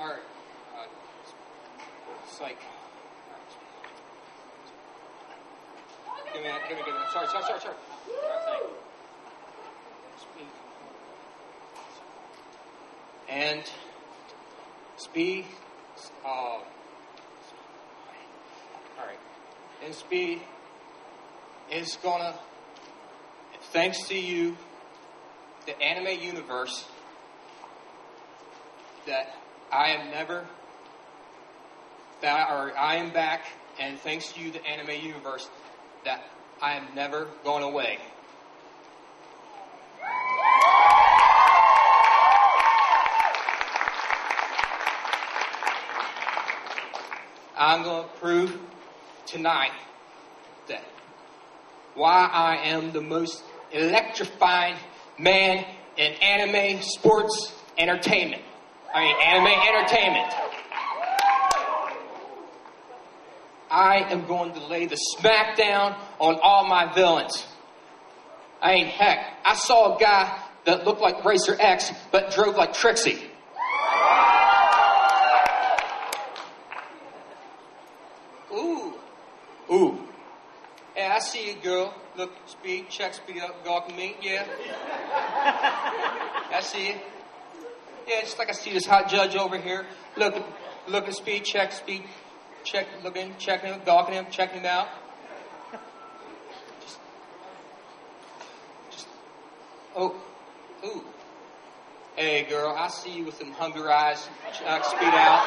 [0.00, 0.16] All right.
[0.78, 0.86] Uh,
[2.24, 2.56] it's like.
[6.32, 6.68] Give me that.
[6.70, 7.12] Give me, give me that.
[7.12, 7.74] Sorry, sorry, sorry, sorry.
[8.06, 8.68] Sorry, thank you.
[10.16, 10.46] Speed.
[13.28, 13.64] And
[14.96, 15.44] speed.
[16.24, 16.62] Uh, all
[18.98, 19.18] right.
[19.84, 20.40] And speed
[21.90, 22.38] is gonna,
[23.72, 24.56] thanks to you,
[25.66, 26.86] the anime universe,
[29.06, 29.34] that
[29.72, 30.46] I am never
[32.20, 33.46] that or I am back
[33.80, 35.48] and thanks to you the anime universe
[36.04, 36.22] that
[36.60, 37.98] I am never going away.
[47.56, 48.60] I'm going to prove
[49.26, 49.72] tonight
[51.94, 54.76] why I am the most electrifying
[55.18, 55.64] man
[55.96, 58.42] in anime sports entertainment.
[58.94, 60.34] I mean, anime entertainment.
[63.70, 67.46] I am going to lay the smackdown on all my villains.
[68.60, 72.72] I mean, heck, I saw a guy that looked like Racer X but drove like
[72.72, 73.22] Trixie.
[78.52, 78.92] Ooh,
[79.70, 79.98] ooh.
[80.96, 81.94] Yeah, I see you, girl.
[82.16, 84.16] Look, speed, check, speed up, gawking me.
[84.20, 84.46] Yeah.
[86.52, 86.94] I see you.
[88.08, 89.86] Yeah, just like I see this hot judge over here.
[90.16, 90.34] Look,
[90.88, 92.02] look at speed, check, speed,
[92.64, 94.88] check, looking, checking him, gawking him, checking him out.
[96.80, 96.98] Just,
[98.90, 99.08] just,
[99.94, 100.20] oh,
[100.84, 101.04] ooh.
[102.16, 104.28] Hey, girl, I see you with them hungry eyes.
[104.52, 105.40] Check, speed out.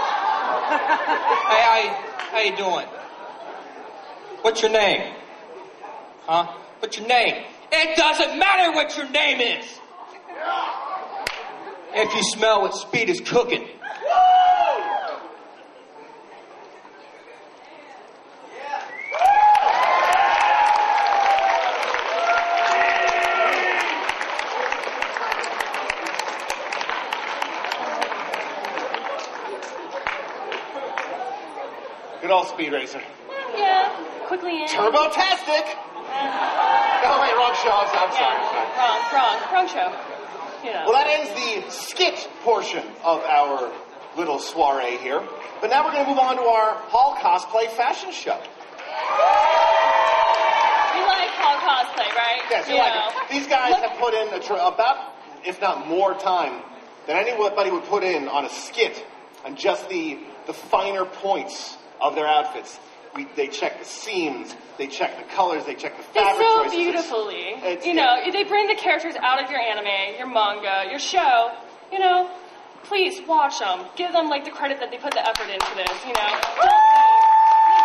[1.50, 1.90] hey, how you,
[2.32, 2.88] how you doing?
[4.42, 5.14] What's your name?
[6.26, 6.48] Huh?
[6.80, 7.44] What's your name?
[7.70, 9.66] It doesn't matter what your name is.
[11.96, 13.68] If you smell what speed is cooking.
[32.22, 33.02] Good old Speed Racer.
[33.58, 33.94] Yeah,
[34.28, 34.70] quickly in.
[34.70, 35.83] Turbo-tastic!
[37.06, 37.72] Oh, wait, wrong show.
[37.72, 38.40] I'm, I'm sorry.
[38.40, 39.90] Yeah, wrong, wrong, wrong show.
[40.66, 40.84] You know.
[40.88, 43.72] Well, that ends the skit portion of our
[44.16, 45.22] little soiree here.
[45.60, 48.40] But now we're going to move on to our Hall cosplay fashion show.
[50.94, 52.42] You like hall cosplay, right?
[52.50, 53.22] Yes, you You like know.
[53.24, 53.30] it.
[53.32, 55.14] These guys have put in a tr- about,
[55.46, 56.62] if not more time
[57.08, 59.04] than anybody would put in on a skit
[59.44, 62.80] on just the, the finer points of their outfits.
[63.16, 66.64] We, they check the seams, they check the colors, they check the They fabric sew
[66.64, 66.78] choices.
[66.80, 67.46] beautifully.
[67.64, 71.52] It's- you know, they bring the characters out of your anime, your manga, your show.
[71.92, 72.30] You know,
[72.86, 73.86] please watch them.
[73.96, 75.94] Give them like the credit that they put the effort into this.
[76.08, 76.32] You know,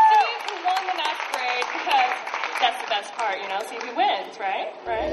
[0.09, 2.17] see who won the masquerade because
[2.61, 3.37] that's the best part.
[3.43, 4.73] You know, see who wins, right?
[4.87, 5.13] Right.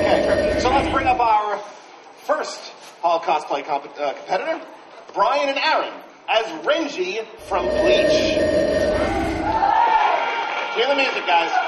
[0.00, 1.58] Okay, so let's bring up our
[2.24, 2.72] first
[3.02, 4.64] Hall cosplay comp- uh, competitor,
[5.14, 5.92] Brian and Aaron,
[6.28, 8.95] as Renji from Bleach.
[10.76, 11.65] Hear the music, guys.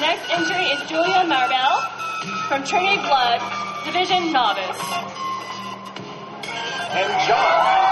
[0.00, 1.80] Next entry is Julia Marbell
[2.48, 3.40] from Trinity Blood,
[3.86, 4.80] Division Novice.
[6.92, 7.85] And John.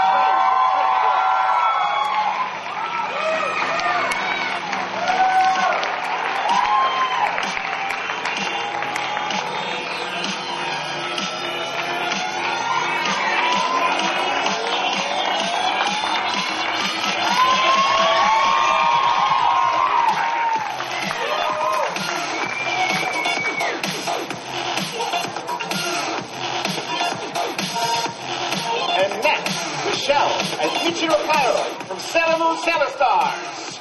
[31.07, 33.79] From Sailor Moon Stars.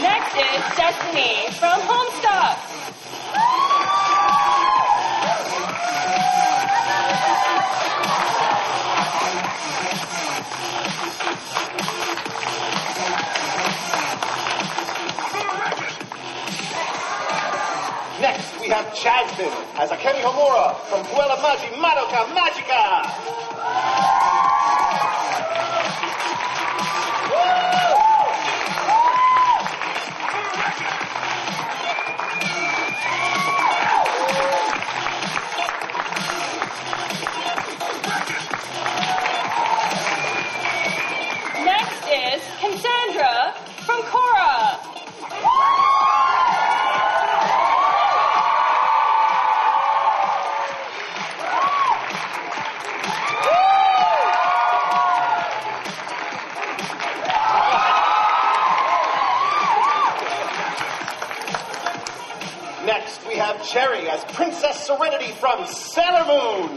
[0.00, 1.89] Next is Destiny from
[19.00, 19.48] Jasmine
[19.80, 23.29] as Akemi Homura from Puella Magi Madoka Magica.
[65.60, 66.76] From Sailor Moon.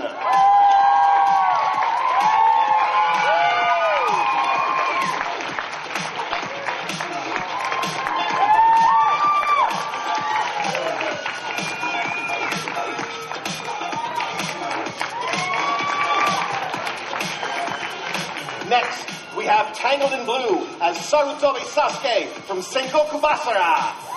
[18.70, 24.13] Next, we have Tangled in Blue as Sarutobi Sasuke from Sengoku Basara.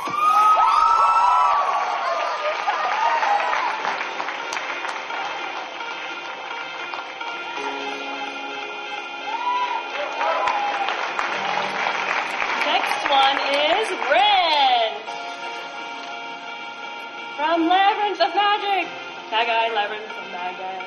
[17.37, 18.89] From Labyrinth of Magic.
[19.28, 20.80] That guy, Labyrinth of Magic.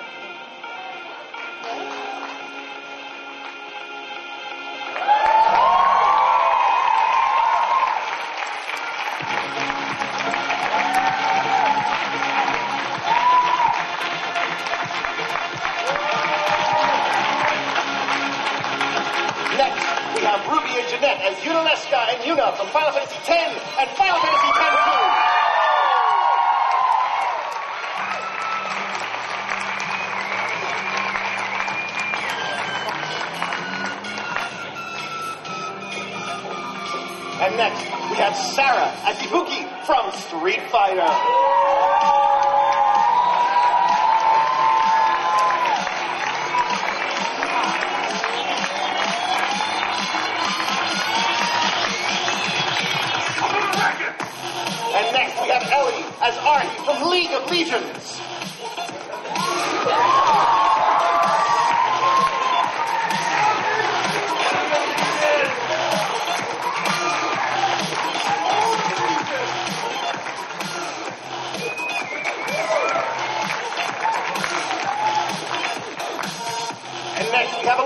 [19.53, 19.85] Next,
[20.17, 24.19] we have Ruby and Jeanette as Yunalesca and Yuna from Final Fantasy X and Final
[24.19, 25.18] Fantasy X-2.
[37.41, 40.99] And next, we have Sarah as Ibuki from Street Fighter.
[54.91, 58.19] And next, we have Ellie as Artie from League of Legends.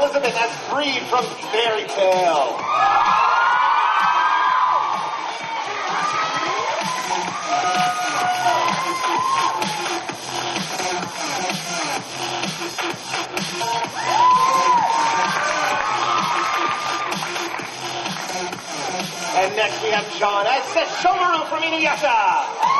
[0.03, 1.23] Elizabeth as Bree from
[1.53, 2.59] Fairy Tail.
[19.35, 22.72] And next we have John as Sesshomaru from Inuyasha.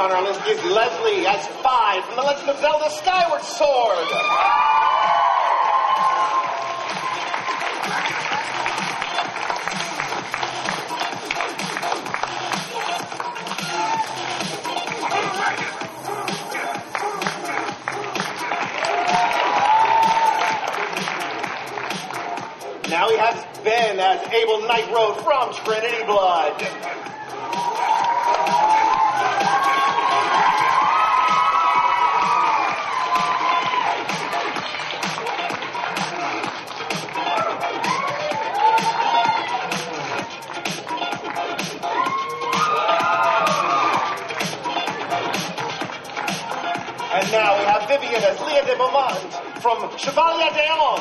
[0.00, 4.06] on our list is Leslie as Five from The Legend of Zelda Skyward Sword.
[22.88, 26.79] Now we have Ben as Abel Nightroad from Trinity Blood.
[50.02, 50.96] Chevalier d'Eon.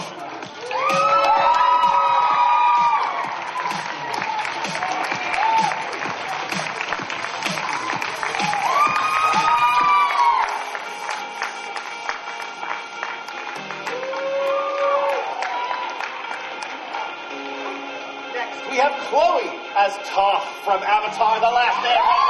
[18.33, 19.47] Next we have Chloe
[19.77, 22.28] as Toph from Avatar The Last Airbender.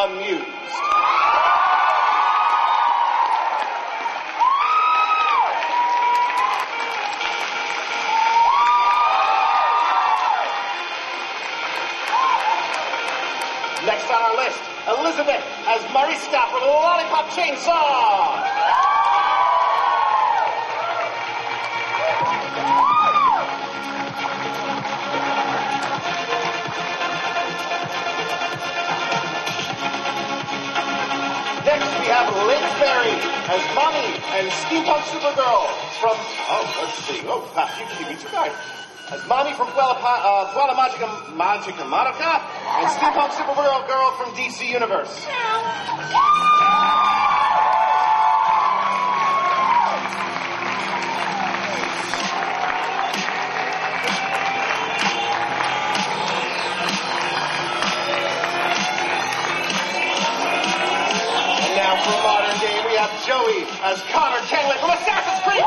[0.00, 0.46] Amused.
[13.84, 18.09] Next on our list, Elizabeth as Mariska from Lollipop Chainsaw.
[34.40, 35.68] And Steampunk Supergirl
[36.00, 38.56] from, oh, let's see, oh, ah, you keep me too guys.
[39.12, 42.40] As Mami from Puella, uh, Puella Magica, Magica Magica
[42.80, 45.26] and Steampunk Supergirl Girl from DC Universe.
[61.60, 62.59] And now for modern
[63.30, 65.64] Joey as Connor Kenway from Assassin's Creed 3.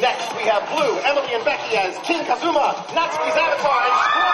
[0.00, 4.31] Next, we have Blue, Emily, and Becky as King Kazuma, Natsuki's Avatar, and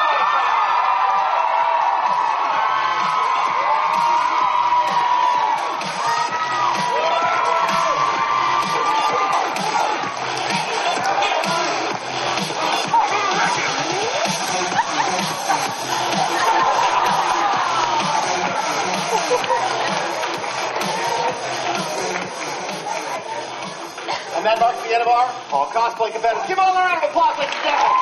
[24.88, 26.48] the our All Cosplay Competitors.
[26.48, 27.92] Give all a round of applause, ladies and gentlemen.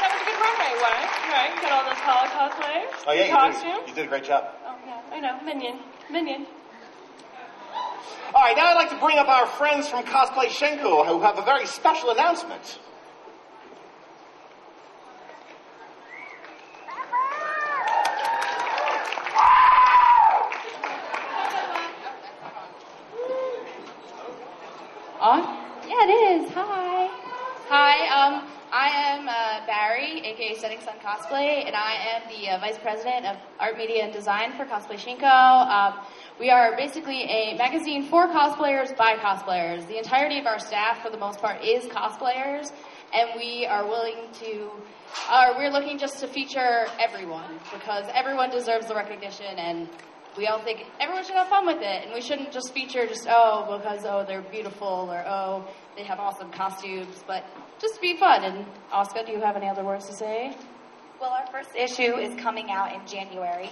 [0.00, 1.10] That was a good runway, wasn't it?
[1.32, 2.92] Right, got all those color cosplayers.
[3.06, 3.70] Oh, yeah, you costume.
[3.80, 4.44] did, you did a great job.
[4.66, 5.40] Oh, yeah, I know.
[5.42, 5.78] Minion.
[6.10, 6.46] Minion.
[8.34, 11.38] All right, now I'd like to bring up our friends from Cosplay Shenko who have
[11.38, 12.78] a very special announcement.
[25.24, 25.40] On?
[25.88, 26.50] Yeah, it is.
[26.52, 27.08] Hi.
[27.70, 28.08] Hi.
[28.12, 32.78] Um, I am uh, Barry, aka Setting Sun Cosplay, and I am the uh, Vice
[32.78, 35.68] President of Art, Media, and Design for Cosplay Shinko.
[35.68, 36.00] Um,
[36.40, 39.86] we are basically a magazine for cosplayers by cosplayers.
[39.86, 42.72] The entirety of our staff, for the most part, is cosplayers,
[43.12, 44.70] and we are willing to.
[45.28, 49.88] Uh, we're looking just to feature everyone because everyone deserves the recognition and
[50.36, 53.26] we all think everyone should have fun with it, and we shouldn't just feature just
[53.28, 57.44] oh because oh they're beautiful or oh they have awesome costumes, but
[57.78, 58.42] just be fun.
[58.42, 60.56] And Oscar, do you have any other words to say?
[61.20, 63.70] Well, our first issue is coming out in January,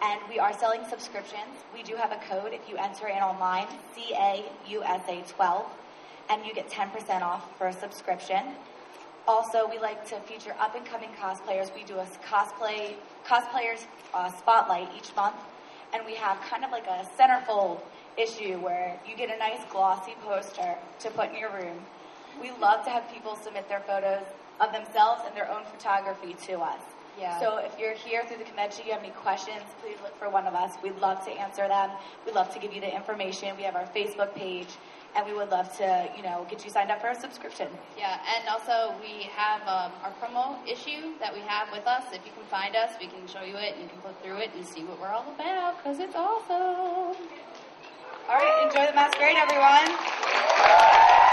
[0.00, 1.50] and we are selling subscriptions.
[1.74, 3.66] We do have a code if you enter in online,
[3.96, 5.64] CAUSA12,
[6.30, 8.44] and you get 10% off for a subscription.
[9.26, 11.74] Also, we like to feature up and coming cosplayers.
[11.74, 12.94] We do a cosplay
[13.26, 13.84] cosplayers
[14.14, 15.36] uh, spotlight each month,
[15.92, 17.80] and we have kind of like a centerfold
[18.16, 21.76] issue where you get a nice glossy poster to put in your room.
[22.40, 24.24] We love to have people submit their photos
[24.60, 26.80] of themselves and their own photography to us.
[27.18, 27.38] Yeah.
[27.38, 30.46] So if you're here through the convention, you have any questions, please look for one
[30.46, 30.72] of us.
[30.82, 31.90] We'd love to answer them.
[32.26, 33.56] We'd love to give you the information.
[33.56, 34.66] We have our Facebook page,
[35.14, 37.68] and we would love to, you know, get you signed up for a subscription.
[37.96, 42.02] Yeah, and also we have um, our promo issue that we have with us.
[42.12, 44.38] If you can find us, we can show you it, and you can flip through
[44.38, 47.16] it and see what we're all about because it's awesome.
[48.26, 51.30] All right, enjoy the masquerade, everyone.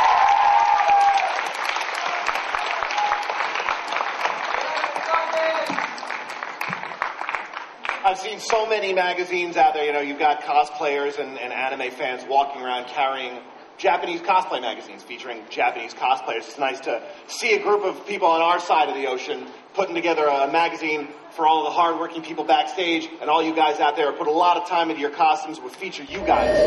[8.03, 9.85] I've seen so many magazines out there.
[9.85, 13.37] You know, you've got cosplayers and, and anime fans walking around carrying
[13.77, 16.37] Japanese cosplay magazines featuring Japanese cosplayers.
[16.37, 19.45] It's nice to see a group of people on our side of the ocean
[19.75, 23.79] putting together a magazine for all of the hardworking people backstage and all you guys
[23.79, 26.57] out there who put a lot of time into your costumes will feature you guys.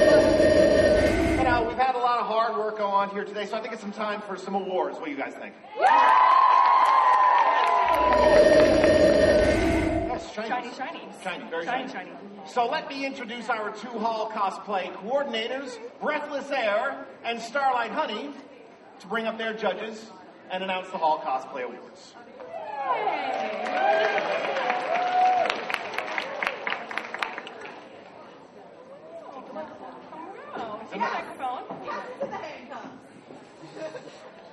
[1.35, 3.57] You uh, know, we've had a lot of hard work go on here today, so
[3.57, 4.99] I think it's some time for some awards.
[4.99, 5.53] What do you guys think?
[10.37, 10.70] Yes, shiny.
[10.74, 11.01] Shiny, shiny.
[11.22, 12.11] Shiny, very Shiny, shiny.
[12.11, 12.49] shiny.
[12.49, 18.30] So let me introduce our two hall cosplay coordinators, Breathless Air and Starlight Honey,
[19.01, 20.11] to bring up their judges
[20.51, 22.14] and announce the hall cosplay awards.
[30.57, 31.64] Oh, take a microphone.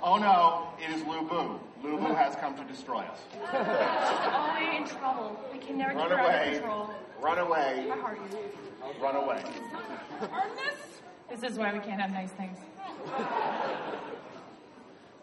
[0.04, 1.60] Oh no, it is Lu Bu.
[1.84, 3.20] Lu Bu has come to destroy us.
[3.54, 5.40] Oh, we're in trouble.
[5.54, 6.54] We can never Run keep her under away.
[6.54, 6.90] control.
[7.22, 7.86] Run away.
[7.90, 8.20] My heart.
[9.02, 9.44] Run away.
[11.30, 12.58] This is why we can't have nice things.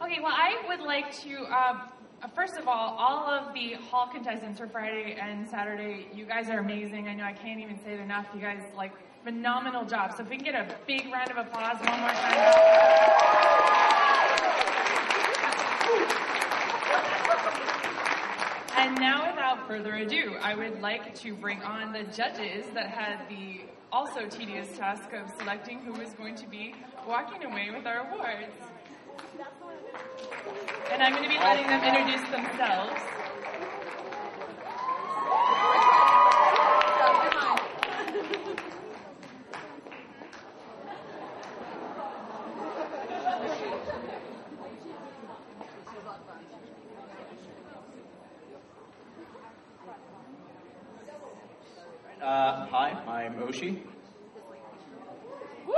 [0.01, 1.81] Okay, well, I would like to, uh,
[2.33, 6.61] first of all, all of the hall contestants for Friday and Saturday, you guys are
[6.61, 7.09] amazing.
[7.09, 8.27] I know I can't even say it enough.
[8.33, 8.93] You guys, like,
[9.25, 10.13] phenomenal job.
[10.17, 13.95] So if we can get a big round of applause one more time.
[18.79, 23.29] And now, without further ado, I would like to bring on the judges that had
[23.29, 28.09] the also tedious task of selecting who is going to be walking away with our
[28.09, 28.55] awards.
[30.93, 33.03] And I'm going to be letting them introduce themselves.
[52.21, 52.91] Uh, hi,
[53.29, 53.79] I'm Oshi.
[55.67, 55.75] Woo!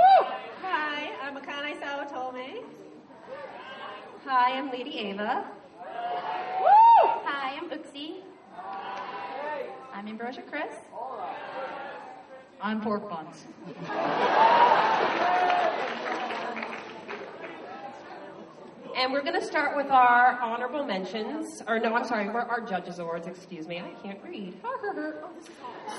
[0.61, 2.63] Hi, I'm Akane Sawatome.
[4.25, 5.45] Hi, I'm Lady Ava.
[6.61, 7.09] Woo!
[7.25, 8.21] Hi, I'm Uxie.
[9.93, 10.73] I'm Ambrosia Chris.
[12.61, 13.43] I'm Pork Buns.
[18.95, 22.99] And we're going to start with our honorable mentions, or no, I'm sorry, our judges
[22.99, 23.27] awards.
[23.27, 24.53] Excuse me, I can't read.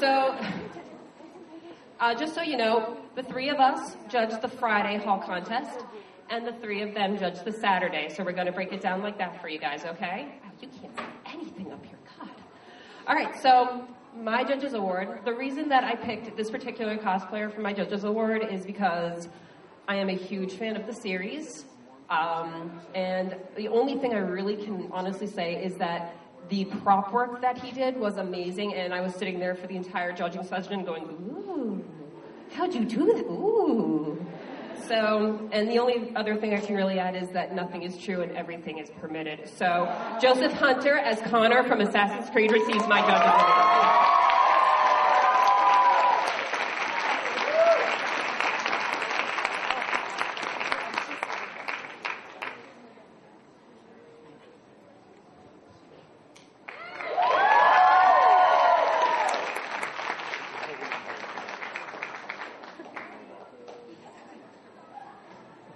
[0.01, 0.35] So,
[2.03, 5.85] uh, just so you know, the three of us judged the Friday hall contest,
[6.31, 8.09] and the three of them judged the Saturday.
[8.13, 10.35] So we're going to break it down like that for you guys, okay?
[10.61, 12.31] You can't see anything up here, God.
[13.07, 13.87] All right, so
[14.21, 15.21] my judges award.
[15.25, 19.29] The reason that I picked this particular cosplayer for my judges award is because
[19.87, 21.67] I am a huge fan of the series.
[22.11, 26.17] Um, and the only thing I really can honestly say is that
[26.49, 29.77] the prop work that he did was amazing, and I was sitting there for the
[29.77, 31.85] entire judging session going, ooh,
[32.55, 33.25] how'd you do that?
[33.25, 34.25] Ooh.
[34.89, 38.21] So, and the only other thing I can really add is that nothing is true
[38.21, 39.49] and everything is permitted.
[39.49, 39.89] So,
[40.21, 44.09] Joseph Hunter as Connor from Assassin's Creed receives my award.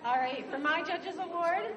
[0.05, 1.75] All right, for my judges award,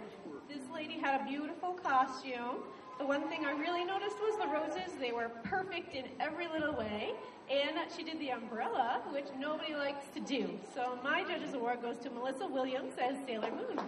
[0.47, 2.63] this lady had a beautiful costume.
[2.99, 4.93] The one thing I really noticed was the roses.
[4.99, 7.13] They were perfect in every little way.
[7.49, 10.59] And she did the umbrella, which nobody likes to do.
[10.75, 13.79] So my judges award goes to Melissa Williams as Sailor Moon.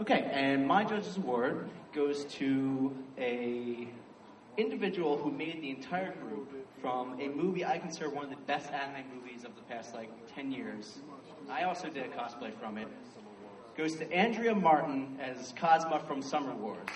[0.00, 3.86] Okay, and my judge's award goes to a
[4.56, 8.72] individual who made the entire group from a movie I consider one of the best
[8.72, 10.98] anime movies of the past like 10 years.
[11.48, 12.88] I also did a cosplay from it.
[13.76, 16.88] Goes to Andrea Martin as Cosma from Summer Wars.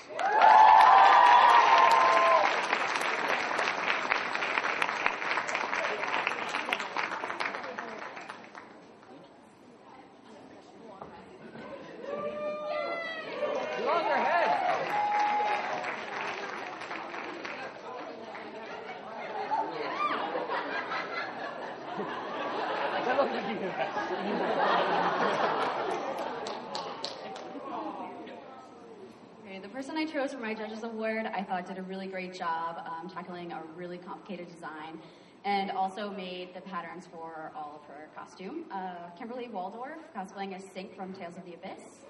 [29.84, 33.10] person I chose for my Judges Award, I thought did a really great job um,
[33.10, 34.98] tackling a really complicated design
[35.44, 38.64] and also made the patterns for all of her costume.
[38.72, 42.00] Uh, Kimberly Waldorf, cosplaying as Sync from Tales of the Abyss.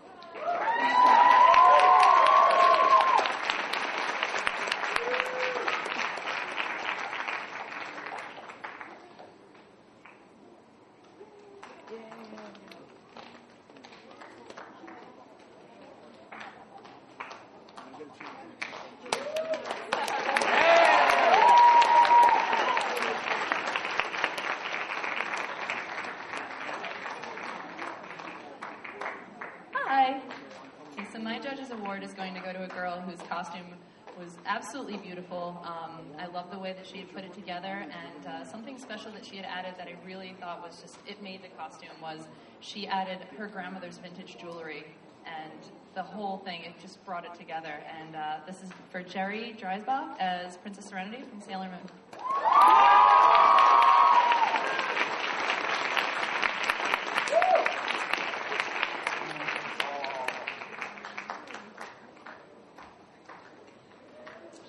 [29.87, 30.20] Hi.
[30.93, 33.66] Okay, so my judge's award is going to go to a girl whose costume
[34.18, 35.62] was absolutely beautiful.
[35.62, 39.11] Um, I love the way that she had put it together, and uh, something special
[39.12, 42.20] that she had added that I really thought was just it made the costume was
[42.61, 44.87] she added her grandmother's vintage jewelry,
[45.27, 45.53] and
[45.95, 47.75] the whole thing it just brought it together.
[48.01, 51.89] And uh, this is for Jerry Dreisbach as Princess Serenity from Sailor Moon.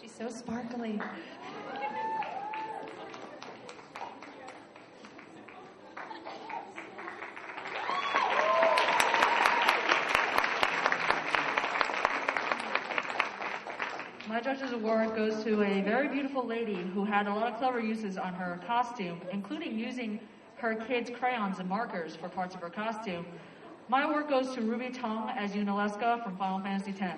[0.01, 0.99] She's so sparkly.
[14.27, 17.79] My judge's award goes to a very beautiful lady who had a lot of clever
[17.79, 20.19] uses on her costume, including using
[20.57, 23.25] her kids' crayons and markers for parts of her costume.
[23.87, 27.17] My work goes to Ruby Tong as Yunalesca from Final Fantasy X.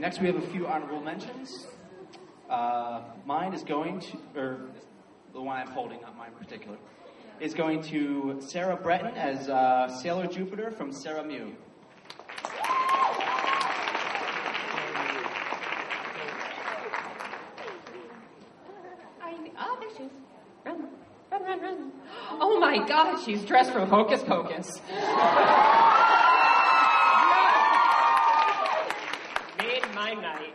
[0.00, 1.66] next we have a few honorable mentions.
[2.48, 4.60] Uh, mine is going to, or
[5.32, 6.78] the one I'm holding, not mine in particular,
[7.38, 11.54] is going to Sarah Breton as uh, Sailor Jupiter from Sarah Mew.
[20.66, 20.86] Oh.
[22.42, 24.80] Oh my God, she's dressed from Hocus Pocus.
[29.58, 30.54] Made my night.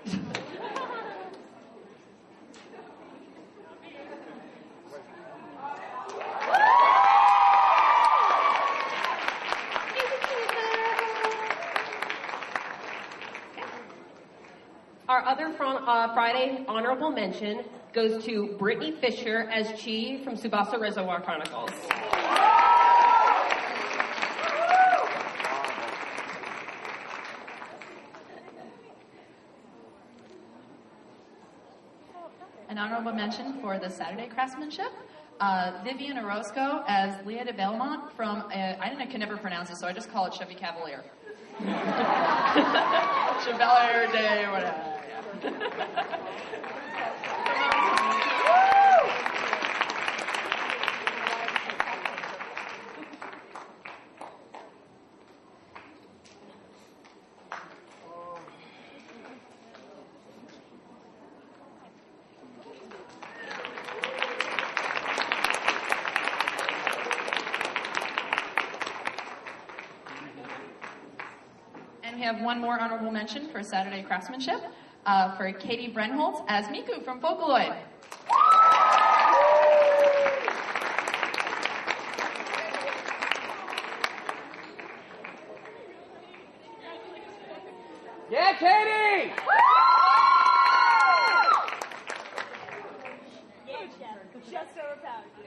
[15.08, 17.64] Our other fron- uh, Friday honorable mention
[17.94, 21.70] goes to Brittany Fisher as Chi from Tsubasa Reservoir Chronicles.
[32.68, 34.92] An honorable mention for the Saturday craftsmanship.
[35.40, 39.70] Uh, Vivian Orozco as Lia de Beaumont from, uh, I don't know, can never pronounce
[39.70, 41.06] it, so I just call it Chevy Cavalier.
[43.46, 44.95] Chevalier Day, whatever.
[45.46, 45.76] Yeah.
[72.04, 74.62] And we have one more honorable mention for Saturday craftsmanship
[75.06, 77.76] uh, for Katie Brenholtz as Miku from Vocaloid.
[88.32, 89.34] Yeah, Katie!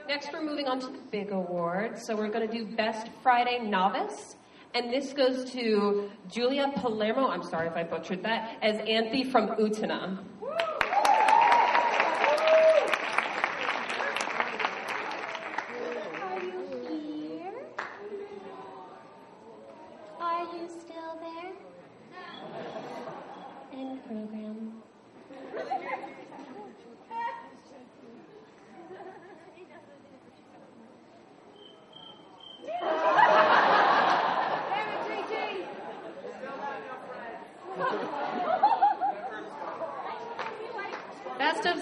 [0.07, 1.99] Next, we're moving on to the big award.
[1.99, 4.38] So we're going to do Best Friday Novice.
[4.75, 9.49] And this goes to Julia Palermo, I'm sorry if I butchered that, as Anthy from
[9.57, 10.19] Utena.
[16.23, 17.55] Are you here?
[20.21, 21.53] Are you still there?
[23.73, 24.83] End program.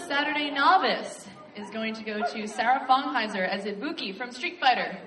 [0.07, 1.27] Saturday novice
[1.57, 4.99] is going to go to Sarah Fongheiser as Ibuki from Street Fighter.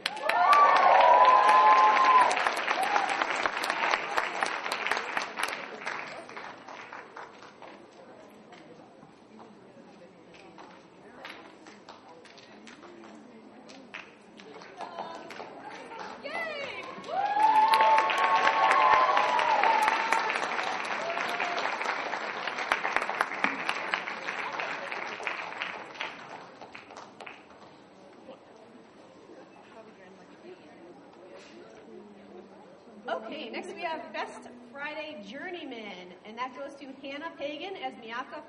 [33.09, 38.45] Okay, next we have Best Friday Journeyman, and that goes to Hannah Pagan as Miyaka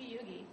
[0.00, 0.44] Kashugi Yugi.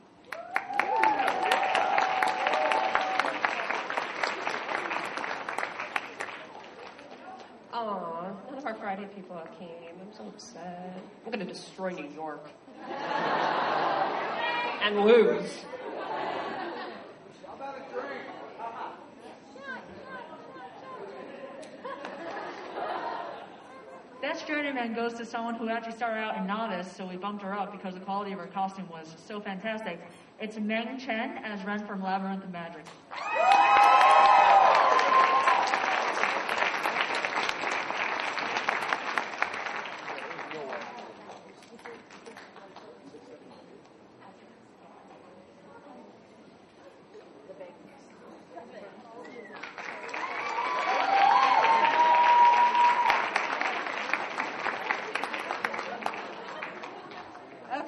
[7.73, 9.69] Aw, none of our Friday people came.
[10.01, 11.01] I'm so upset.
[11.25, 12.49] I'm gonna destroy New York.
[14.81, 15.65] and lose.
[24.77, 27.71] Journeyman goes to someone who actually started out in novice, so we bumped her up
[27.71, 29.99] because the quality of her costume was so fantastic.
[30.39, 32.85] It's Meng Chen as Ren from Labyrinth of Magic.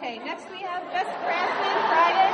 [0.02, 2.32] Okay, next we have Best Craftsman Friday.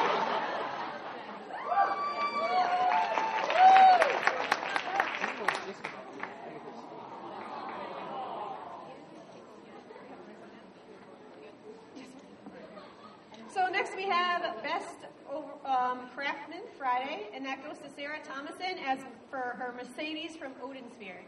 [13.53, 14.85] So next we have Best
[15.31, 18.99] Over- um, Craftsman Friday, and that goes to Sarah Thomason as
[19.29, 21.21] for her Mercedes from Odin Sphere.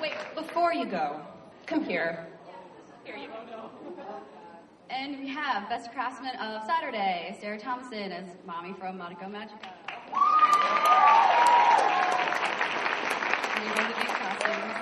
[0.00, 1.20] Wait, before you go,
[1.66, 2.26] come here.
[3.04, 3.34] Here you go.
[4.88, 8.26] And we have Best Craftsman of Saturday, Sarah Thompson as
[9.20, 9.70] Mami from Madoka Magica.
[13.56, 14.76] These are the big costumes.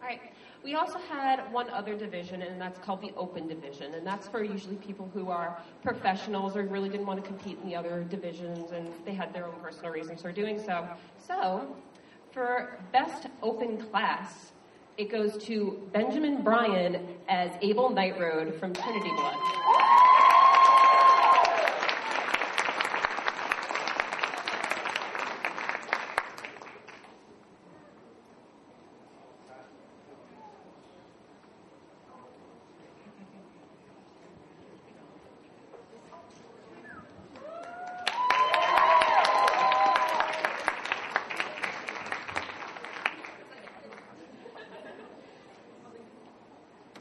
[0.00, 0.20] All right.
[0.64, 4.42] We also had one other division, and that's called the open division, and that's for
[4.42, 8.72] usually people who are professionals or really didn't want to compete in the other divisions,
[8.72, 10.88] and they had their own personal reasons for doing so.
[11.26, 11.76] So,
[12.32, 14.52] for best open class,
[14.96, 19.36] it goes to Benjamin Bryan as Abel Nightroad from Trinity Blood.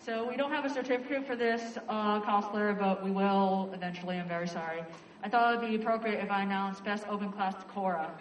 [0.04, 0.70] So we don't have a
[1.26, 4.18] for this uh, cosplayer, but we will eventually.
[4.18, 4.84] I'm very sorry.
[5.24, 8.12] I thought it would be appropriate if I announced Best Open Class to Cora.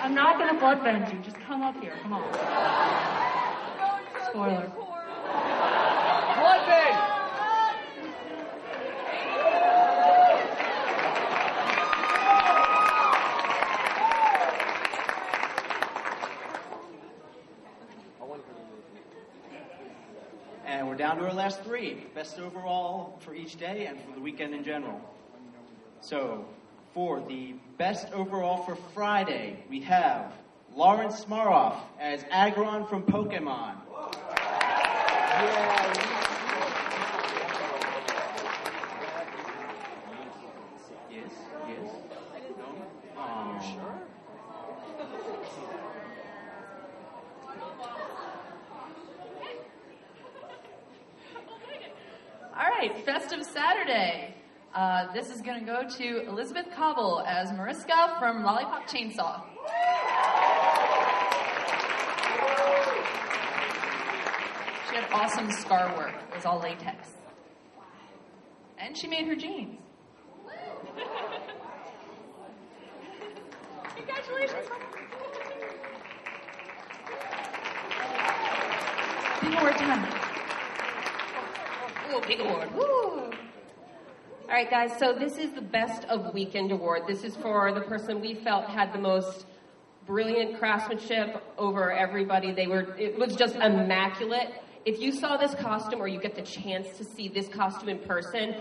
[0.00, 1.18] I'm not going to bloodbend you.
[1.20, 1.92] Just come up here.
[2.02, 2.32] Come on.
[4.30, 4.72] Spoiler.
[6.38, 7.18] Bloodbend!
[20.64, 21.94] And we're down to our last three.
[22.14, 25.00] Best overall for each day and for the weekend in general.
[26.02, 26.44] So,
[26.92, 30.30] for the best overall for Friday, we have
[30.74, 33.76] Lawrence Smaroff as Aggron from Pokemon.
[41.10, 41.32] Yes,
[41.66, 41.90] yes.
[42.58, 42.86] No?
[43.16, 43.98] Oh.
[52.78, 54.34] right, Festive Saturday.
[54.74, 59.44] Uh, this is going to go to Elizabeth Cobble as Mariska from Lollipop Chainsaw.
[64.88, 66.14] She had awesome scar work.
[66.30, 67.10] It was all latex.
[68.78, 69.78] And she made her jeans.
[73.96, 74.68] Congratulations.
[79.42, 80.06] Big award time.
[82.10, 82.74] Ooh, big award.
[82.74, 82.87] Woo.
[84.48, 87.02] All right, guys, so this is the Best of Weekend Award.
[87.06, 89.44] This is for the person we felt had the most
[90.06, 92.52] brilliant craftsmanship over everybody.
[92.52, 94.48] They were, it was just immaculate.
[94.86, 97.98] If you saw this costume or you get the chance to see this costume in
[97.98, 98.54] person,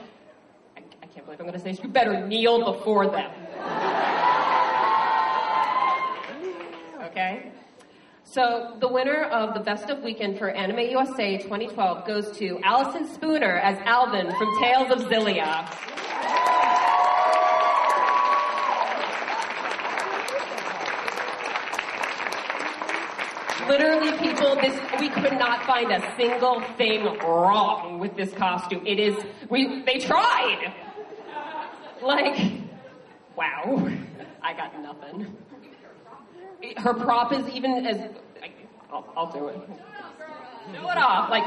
[0.75, 3.31] I, I can't believe I'm going to say this, you better kneel before them.
[7.07, 7.51] Okay?
[8.29, 13.07] So the winner of the Best of Weekend for Anime USA 2012 goes to Allison
[13.07, 15.65] Spooner as Alvin from Tales of Xillia.
[23.69, 28.85] Literally, people, this we could not find a single thing wrong with this costume.
[28.85, 29.15] It is
[29.49, 30.73] we they tried.
[32.01, 32.51] Like,
[33.37, 33.89] wow,
[34.41, 35.33] I got nothing.
[36.77, 37.97] Her prop is even as
[38.41, 38.51] I,
[38.91, 39.59] I'll, I'll do it.
[40.73, 41.43] Show it off, like.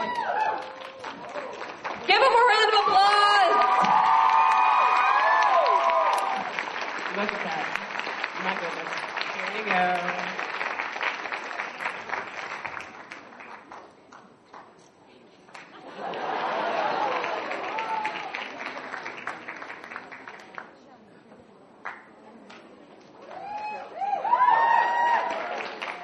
[2.07, 3.57] Give him a round of applause.
[7.17, 7.65] Look at that.
[8.43, 8.91] My goodness.
[9.35, 9.81] Here you go.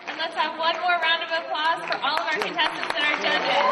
[0.09, 3.17] And let's have one more round of applause for all of our contestants and our
[3.23, 3.63] judges.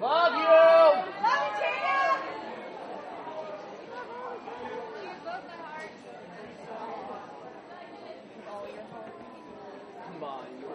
[0.00, 0.44] Love you!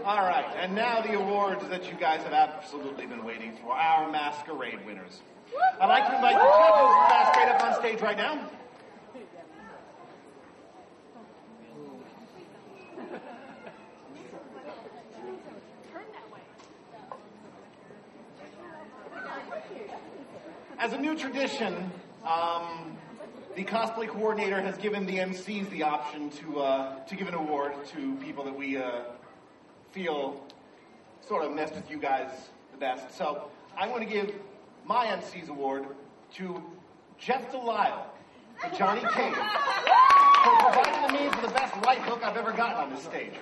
[0.06, 4.10] All right, and now the awards that you guys have absolutely been waiting for, our
[4.10, 5.22] masquerade winners.
[5.80, 6.80] I'd like to invite the judges
[7.52, 8.50] of stage right now.
[20.78, 21.92] As a new tradition,
[22.26, 22.98] um,
[23.56, 27.74] the cosplay coordinator has given the MCs the option to uh, to give an award
[27.94, 29.02] to people that we uh,
[29.92, 30.42] feel
[31.28, 32.30] sort of messed with you guys
[32.72, 33.18] the best.
[33.18, 34.34] So I'm going to give
[34.86, 35.86] my MC's award
[36.36, 36.64] to
[37.20, 38.06] Jeff Delisle
[38.58, 39.34] for Johnny King
[40.44, 43.34] for providing me for the best right hook I've ever gotten on this stage.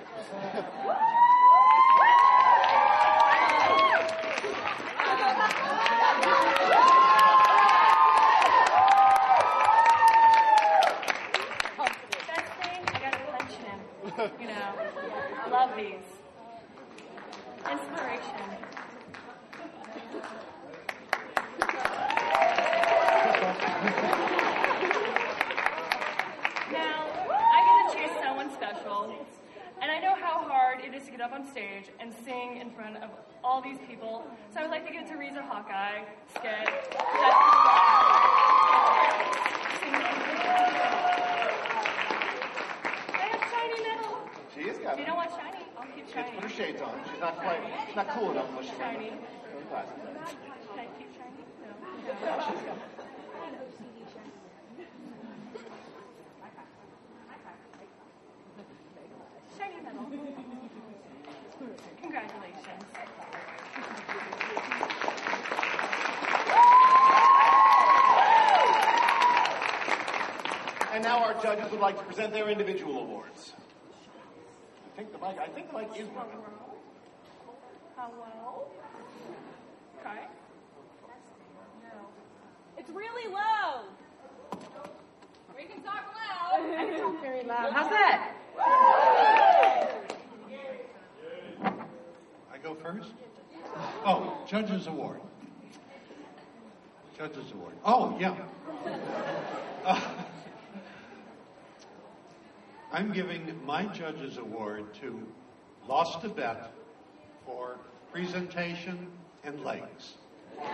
[12.26, 13.52] Best thing, I gotta punch.
[14.40, 15.94] You know, love these.
[17.70, 18.68] Inspiration.
[26.70, 29.14] Now, I get to choose someone special,
[29.80, 32.70] and I know how hard it is to get up on stage and sing in
[32.70, 33.10] front of
[33.44, 34.24] all these people.
[34.52, 36.00] So I would like to give it to Riza Hawkeye,
[36.34, 37.68] Sked.
[43.12, 44.18] I have shiny metal.
[44.54, 46.30] She is If got you don't want shiny, I'll keep shiny.
[46.32, 46.94] put her shades on.
[47.10, 49.12] She's not quite, she's not cool enough unless she's Shiny.
[49.68, 49.92] glasses.
[50.00, 51.44] Should I keep shiny?
[52.06, 52.82] Yeah, she's got it.
[59.58, 60.06] Shiny metal.
[62.02, 62.84] Congratulations.
[70.92, 73.54] And now our judges would like to present their individual awards.
[74.92, 76.38] I think the mic, I think the mic is working.
[77.96, 78.66] Hello?
[80.00, 80.20] Okay.
[82.76, 83.84] It's really low.
[85.56, 86.60] We can talk loud.
[86.78, 87.72] I can talk very loud.
[87.72, 88.34] How's that?
[92.52, 93.08] I go first?
[94.04, 95.20] Oh, Judges Award.
[97.16, 97.74] Judges Award.
[97.86, 98.34] Oh, yeah.
[99.86, 100.00] Uh,
[102.90, 105.22] I'm giving my judges award to
[105.86, 106.72] Lost a Bet
[107.44, 107.78] for
[108.12, 109.08] presentation
[109.44, 110.14] and legs.
[110.60, 110.68] Hey,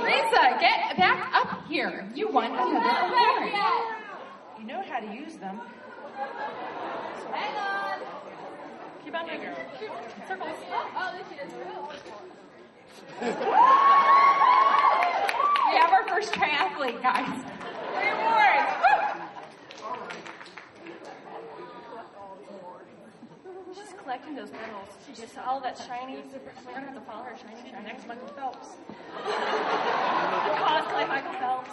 [0.00, 2.10] Risa, get back up here.
[2.14, 3.52] You won another award.
[4.58, 5.60] You know how to use them.
[7.32, 7.79] Hello.
[9.10, 9.40] Keep on doing
[10.28, 10.56] circles.
[10.70, 11.52] Oh, oh, this is
[13.20, 13.26] We
[15.78, 17.42] have our first triathlete, guys.
[17.92, 18.70] Three awards.
[23.74, 24.88] She's collecting those medals.
[25.04, 26.22] She just all that shiny.
[26.64, 27.74] We're gonna have to follow her shiny.
[27.74, 28.68] Our next Michael Phelps.
[30.54, 31.70] Cosplay Michael Phelps.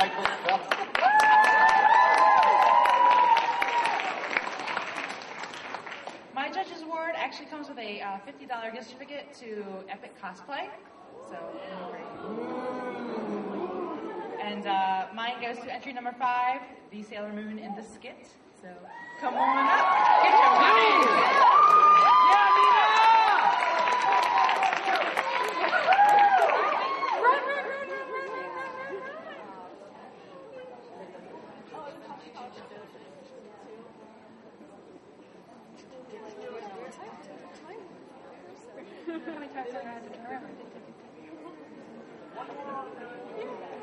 [0.00, 0.94] Michael Phelps.
[6.34, 6.84] My Judges
[7.16, 10.68] Actually comes with a uh, $50 gift certificate to Epic Cosplay.
[11.28, 11.36] So,
[14.42, 16.60] and uh, mine goes to entry number five,
[16.90, 18.28] the Sailor Moon in the skit.
[18.60, 18.68] So,
[19.20, 21.43] come on up, get your money.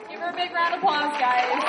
[0.09, 1.63] Give her a big round of applause, guys.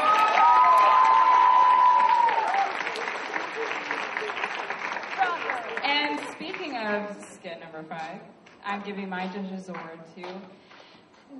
[5.84, 8.20] And speaking of skit number five,
[8.64, 10.22] I'm giving my judges award to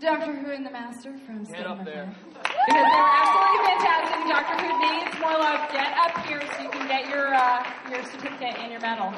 [0.01, 2.15] Doctor Who and the Master from Get up there.
[2.33, 4.27] Because they were absolutely fantastic.
[4.31, 5.71] Doctor Who needs more love.
[5.71, 9.13] Get up here so you can get your uh, your certificate and your medal.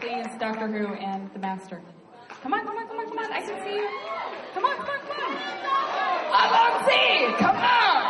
[0.00, 1.82] Please, Doctor Who and the Master.
[2.46, 3.32] Come on, come on, come on, come on.
[3.32, 3.90] I can see you.
[4.54, 5.34] Come on, come on, come on.
[6.30, 8.06] Allons-y, come on.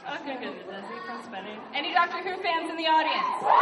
[0.00, 0.40] I was gonna
[1.04, 1.60] from spinning.
[1.76, 3.44] Any Doctor Who fans in the audience?
[3.44, 3.52] All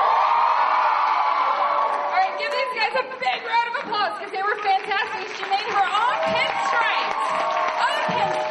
[2.14, 5.34] right, give these guys a big round of applause because they were fantastic.
[5.34, 7.42] She made her own pinstripes.
[7.74, 8.47] Own pinstripes.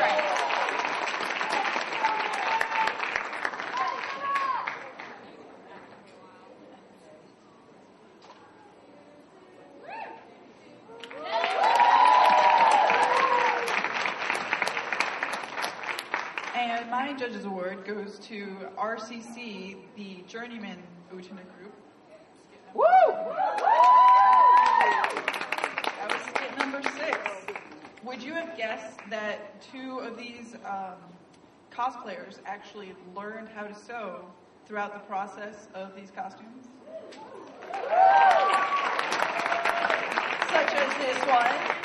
[18.28, 20.84] To RCC, the Journeyman
[21.14, 21.74] Utena Group.
[22.74, 22.84] Woo!
[25.86, 27.18] That was skit number six.
[28.04, 30.96] Would you have guessed that two of these um,
[31.72, 34.26] cosplayers actually learned how to sew
[34.66, 36.68] throughout the process of these costumes?
[40.50, 41.78] Such as this one.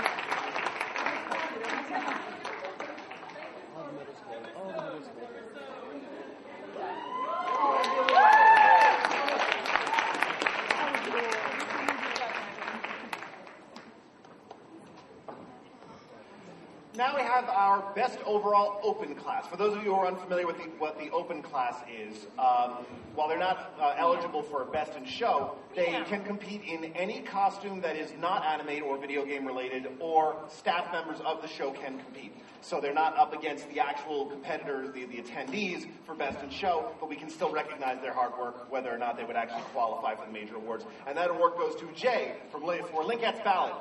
[16.94, 17.48] Now we have
[17.82, 19.46] our best overall open class.
[19.46, 22.84] For those of you who are unfamiliar with the, what the open class is, um,
[23.14, 27.80] while they're not uh, eligible for best in show, they can compete in any costume
[27.80, 31.98] that is not anime or video game related, or staff members of the show can
[31.98, 32.34] compete.
[32.60, 36.92] So they're not up against the actual competitors, the, the attendees for best in show,
[37.00, 40.14] but we can still recognize their hard work, whether or not they would actually qualify
[40.14, 40.84] for the major awards.
[41.06, 43.74] And that award goes to Jay from for Linkette's Ballad.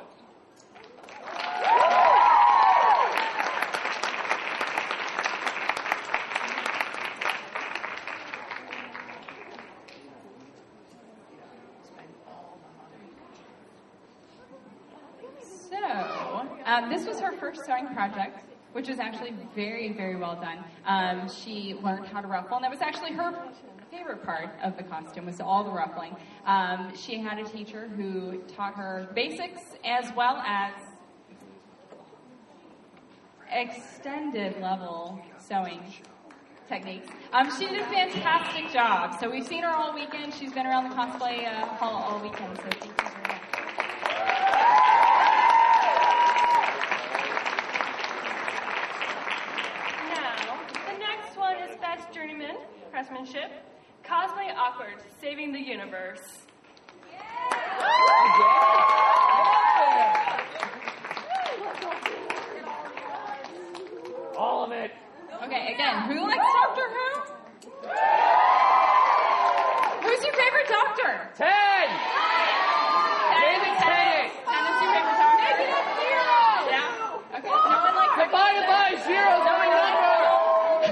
[15.72, 18.40] So, um, this was her first sewing project,
[18.72, 20.64] which was actually very, very well done.
[20.86, 23.34] Um, she learned how to ruffle, and that was actually her
[23.90, 26.15] favorite part of the costume was all the ruffling.
[26.45, 30.72] Um, she had a teacher who taught her basics as well as
[33.52, 35.82] extended level sewing
[36.69, 37.10] techniques.
[37.34, 39.19] Um, she did a fantastic job.
[39.19, 40.34] So we've seen her all weekend.
[40.34, 42.56] She's been around the cosplay uh, hall all weekend.
[42.56, 43.41] So thank you very much.
[50.15, 52.56] Now, the next one is Best Journeyman,
[53.31, 53.51] Craftsmanship.
[54.03, 56.19] Cosplay Awkward, Saving the Universe.
[64.37, 64.91] All of it.
[65.43, 67.21] Okay, again, who likes Doctor Who?
[70.01, 71.29] Who's your favorite Doctor?
[71.37, 71.87] Ten.
[73.31, 74.31] David Tennant.
[74.45, 75.41] Tennant's your favorite Doctor?
[75.41, 76.35] Negative zero.
[76.69, 77.37] Yeah.
[77.37, 77.49] Okay.
[77.49, 78.17] No one likes.
[78.21, 79.81] Divided by zero, No one number.
[79.81, 80.89] likes.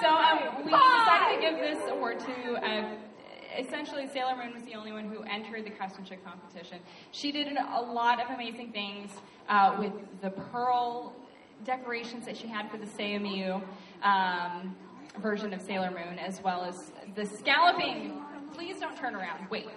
[0.00, 2.84] So um, we decided to give this award to uh,
[3.84, 6.78] essentially Sailor Moon was the only one who entered the show competition.
[7.12, 9.10] She did a lot of amazing things
[9.48, 9.92] uh, with
[10.22, 11.14] the pearl
[11.64, 13.62] decorations that she had for the Seiyu
[14.02, 14.74] um,
[15.18, 18.22] version of Sailor Moon, as well as the scalloping.
[18.54, 19.50] Please don't turn around.
[19.50, 19.68] Wait.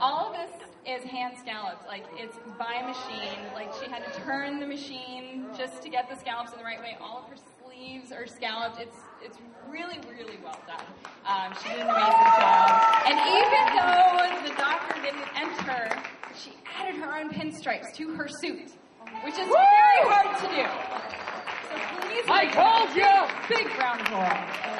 [0.00, 0.50] All of this
[0.84, 1.86] is hand scalloped.
[1.86, 3.38] Like it's by machine.
[3.54, 6.80] Like she had to turn the machine just to get the scallops in the right
[6.80, 6.96] way.
[7.00, 7.36] All of her
[7.76, 8.80] sleeves are scalloped.
[8.80, 9.38] It's it's
[9.68, 10.84] really really well done.
[11.26, 13.02] Um, she did an amazing job.
[13.06, 16.02] And even though the doctor didn't enter,
[16.34, 18.72] she added her own pinstripes to her suit,
[19.24, 20.66] which is very hard to do.
[21.68, 23.12] So please, I told you!
[23.48, 24.76] Big round of applause.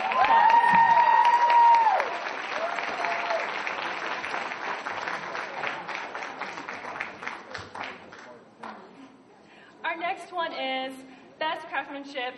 [9.84, 10.92] Our next one is
[11.38, 12.34] Best Craftsmanship.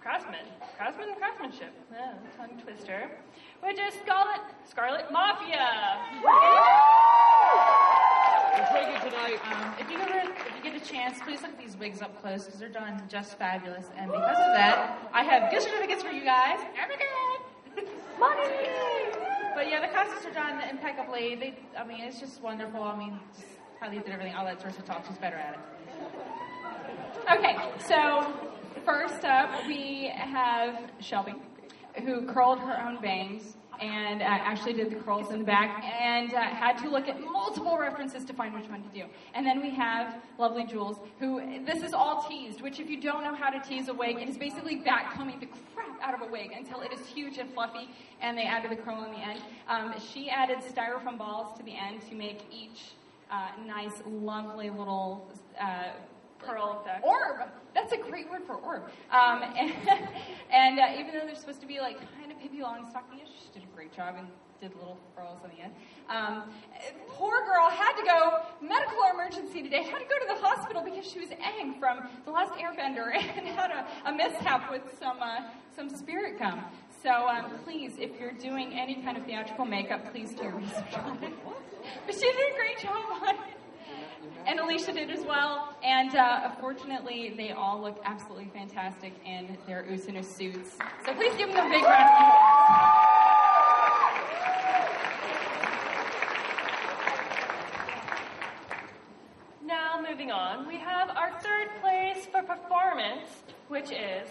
[0.00, 0.46] Craftsman.
[0.78, 1.72] Craftsman and craftsmanship.
[1.92, 3.10] Oh, tongue twister.
[3.62, 5.98] Which is Scarlet, Scarlet Mafia.
[9.50, 12.00] Um, if you get a, if you get a chance, please look at these wigs
[12.00, 13.86] up close because they're done just fabulous.
[13.96, 16.60] And because of that, I have gift certificates for you guys.
[18.18, 18.42] Money.
[19.54, 21.34] But yeah, the costumes are done impeccably.
[21.34, 22.82] They, I mean, it's just wonderful.
[22.82, 23.46] I mean, just
[23.80, 25.04] how they did everything, all that sorts of talk.
[25.06, 25.60] She's better at it.
[27.30, 27.56] Okay,
[27.86, 28.49] so
[28.84, 31.34] first up we have Shelby,
[32.04, 36.34] who curled her own bangs and uh, actually did the curls in the back and
[36.34, 39.04] uh, had to look at multiple references to find which one to do.
[39.34, 43.24] And then we have lovely Jules, who this is all teased, which if you don't
[43.24, 46.30] know how to tease a wig, it is basically backcombing the crap out of a
[46.30, 47.88] wig until it is huge and fluffy,
[48.20, 49.40] and they added the curl in the end.
[49.68, 52.92] Um, she added styrofoam balls to the end to make each
[53.30, 55.26] uh, nice, lovely little
[55.58, 55.90] uh,
[56.46, 57.04] Pearl effect.
[57.04, 57.48] orb.
[57.74, 58.84] That's a great word for orb.
[59.10, 59.72] Um, and
[60.52, 63.62] and uh, even though they're supposed to be like kind of Pippi Longstocking-ish, she did
[63.62, 64.28] a great job and
[64.60, 65.72] did little pearls in the end.
[66.10, 66.50] Um,
[67.08, 69.82] poor girl had to go medical emergency today.
[69.82, 73.46] Had to go to the hospital because she was Aang from The Last Airbender and
[73.46, 76.62] had a, a mishap with some uh, some spirit gum.
[77.02, 80.94] So um, please, if you're doing any kind of theatrical makeup, please do your research
[80.94, 81.32] on it.
[82.04, 83.59] But she did a great job on it.
[84.46, 85.74] And Alicia did as well.
[85.82, 90.76] And uh, fortunately, they all look absolutely fantastic in their Usuna suits.
[91.06, 93.10] So please give them a big round of applause.
[99.64, 103.28] Now, moving on, we have our third place for performance,
[103.68, 104.28] which is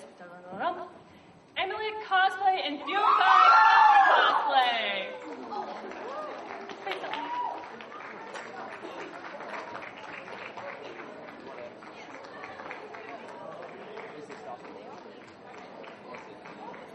[1.57, 3.49] Emily Cosplay and Yunkai
[4.09, 5.07] Cosplay.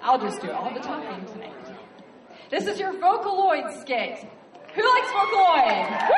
[0.04, 1.54] I'll just do all the talking tonight.
[2.50, 4.18] This is your Vocaloid skit.
[4.74, 5.88] Who likes Vocaloid?
[5.88, 6.14] Woo!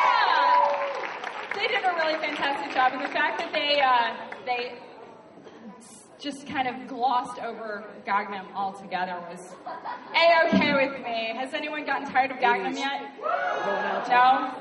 [0.00, 0.72] Yeah!
[1.56, 4.14] They did a really fantastic job, and the fact that they uh,
[4.46, 4.78] they
[6.18, 9.54] just kind of glossed over Gangnam altogether was
[10.16, 11.34] a okay with me.
[11.36, 13.02] Has anyone gotten tired of Gangnam yet?
[14.08, 14.54] No.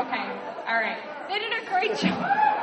[0.00, 0.26] Okay.
[0.66, 0.96] All right.
[1.28, 2.59] They did a great job.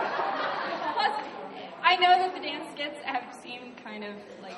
[1.88, 4.58] I know that the dance skits have seemed kind of like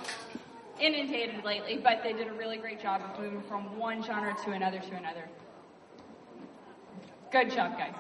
[0.82, 4.52] inundated lately, but they did a really great job of moving from one genre to
[4.52, 5.30] another to another.
[7.32, 7.94] Good job, guys.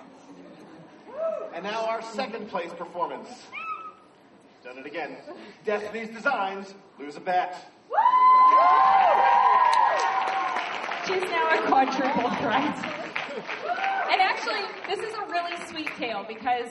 [1.53, 3.29] And now our second place performance.
[4.63, 5.17] Done it again.
[5.63, 7.71] Destiny's Designs, lose a bet.
[11.05, 12.77] She's now a quadruple threat.
[14.09, 16.69] And actually, this is a really sweet tale because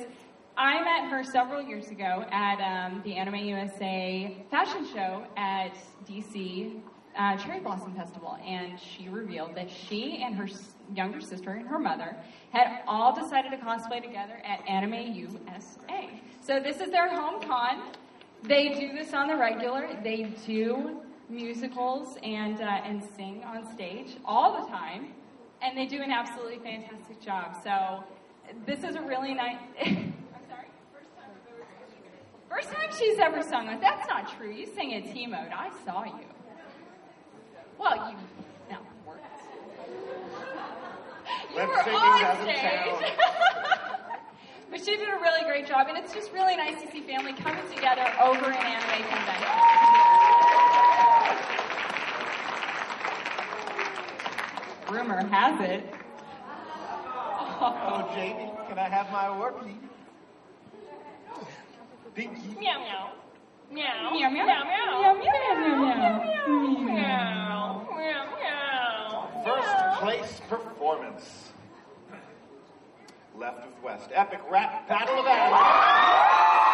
[0.58, 5.72] I met her several years ago at um, the Anime USA fashion show at
[6.04, 6.80] DC
[7.16, 10.48] uh, Cherry Blossom Festival, and she revealed that she and her
[10.96, 12.16] younger sister and her mother
[12.50, 16.10] had all decided to cosplay together at Anime USA.
[16.40, 17.92] So this is their home con.
[18.42, 19.88] They do this on the regular.
[20.02, 25.12] They do musicals and uh, and sing on stage all the time,
[25.62, 27.54] and they do an absolutely fantastic job.
[27.62, 28.02] So
[28.66, 29.58] this is a really nice.
[32.48, 33.80] First time she's ever sung with.
[33.80, 34.50] That's not true.
[34.50, 35.50] You sang at T mode.
[35.54, 36.12] I saw you.
[37.78, 38.16] Well, you.
[38.70, 39.24] No, worked.
[41.50, 43.12] You Lip were syncing on doesn't stage.
[44.70, 47.34] but she did a really great job, and it's just really nice to see family
[47.34, 49.48] coming together over an anime convention.
[54.90, 55.94] Rumor has it.
[57.60, 59.74] Oh, Jamie, can I have my award, please?
[62.18, 62.48] Pinky.
[62.58, 63.10] Meow meow.
[63.70, 64.10] Meow.
[64.10, 64.44] Meow, meow.
[64.44, 64.64] Meow meow.
[64.64, 66.18] Meow, meow, meow, meow,
[66.48, 67.86] Meow meow.
[67.94, 68.24] Meow
[69.46, 70.04] meow.
[70.04, 71.52] next performance.
[73.38, 76.68] Left of West, epic rap battle of animals.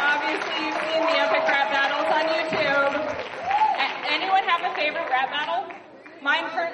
[0.00, 2.94] Obviously, you've seen the epic rap battles on YouTube.
[3.84, 5.68] A- anyone have a favorite rap battle?
[6.22, 6.72] Mine, per-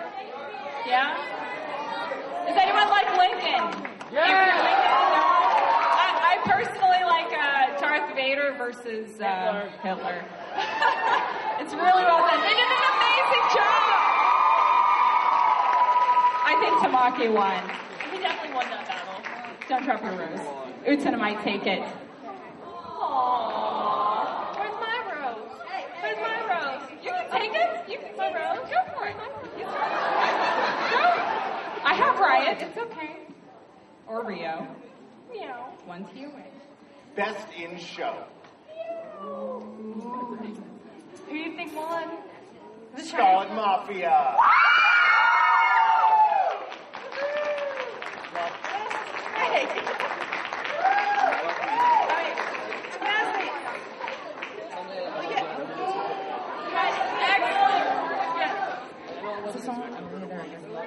[0.87, 1.17] yeah.
[2.47, 3.90] Does anyone like Lincoln?
[4.13, 4.19] No?
[4.19, 4.27] I,
[6.35, 10.25] I personally like uh, Darth Vader versus uh, Hitler.
[11.63, 12.41] it's really well done.
[12.43, 13.87] They did an amazing job.
[16.43, 17.63] I think Tamaki won.
[18.11, 19.23] He definitely won that battle.
[19.69, 20.41] Don't drop your rose.
[20.85, 21.83] Utena might take it.
[22.67, 23.47] Aww.
[24.59, 25.55] Where's my rose?
[26.03, 26.83] Where's my rose?
[27.01, 27.89] You can take it.
[27.89, 28.67] You can my rose.
[28.69, 29.15] Go for it.
[31.85, 32.59] I have Riot.
[32.61, 33.10] It's okay.
[34.11, 34.67] Or Rio.
[35.33, 35.73] Meow.
[35.87, 36.51] One to your way.
[37.15, 38.25] Best in show.
[39.21, 40.37] Who
[41.29, 42.09] do you think won?
[42.97, 44.11] The Scarlet Mafia.
[44.11, 44.71] Ah!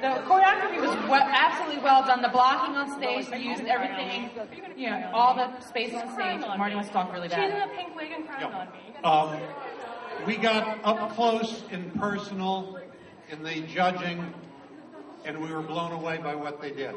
[0.04, 2.22] The choreography was well, absolutely well done.
[2.22, 4.30] The blocking on stage, they used everything,
[4.76, 6.42] you know, all the space on stage.
[6.42, 7.70] Marty wants to talk really She's in bad.
[7.70, 9.40] a pink wig and crying on me.
[9.40, 12.80] Um, we got up close and personal
[13.30, 14.34] in the judging,
[15.26, 16.96] and we were blown away by what they did.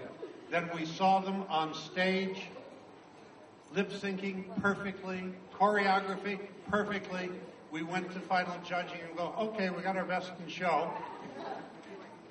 [0.51, 2.39] Then we saw them on stage,
[3.75, 5.25] lip syncing perfectly,
[5.55, 6.39] choreography
[6.71, 7.31] perfectly.
[7.71, 10.91] We went to final judging and go, okay, we got our best in show.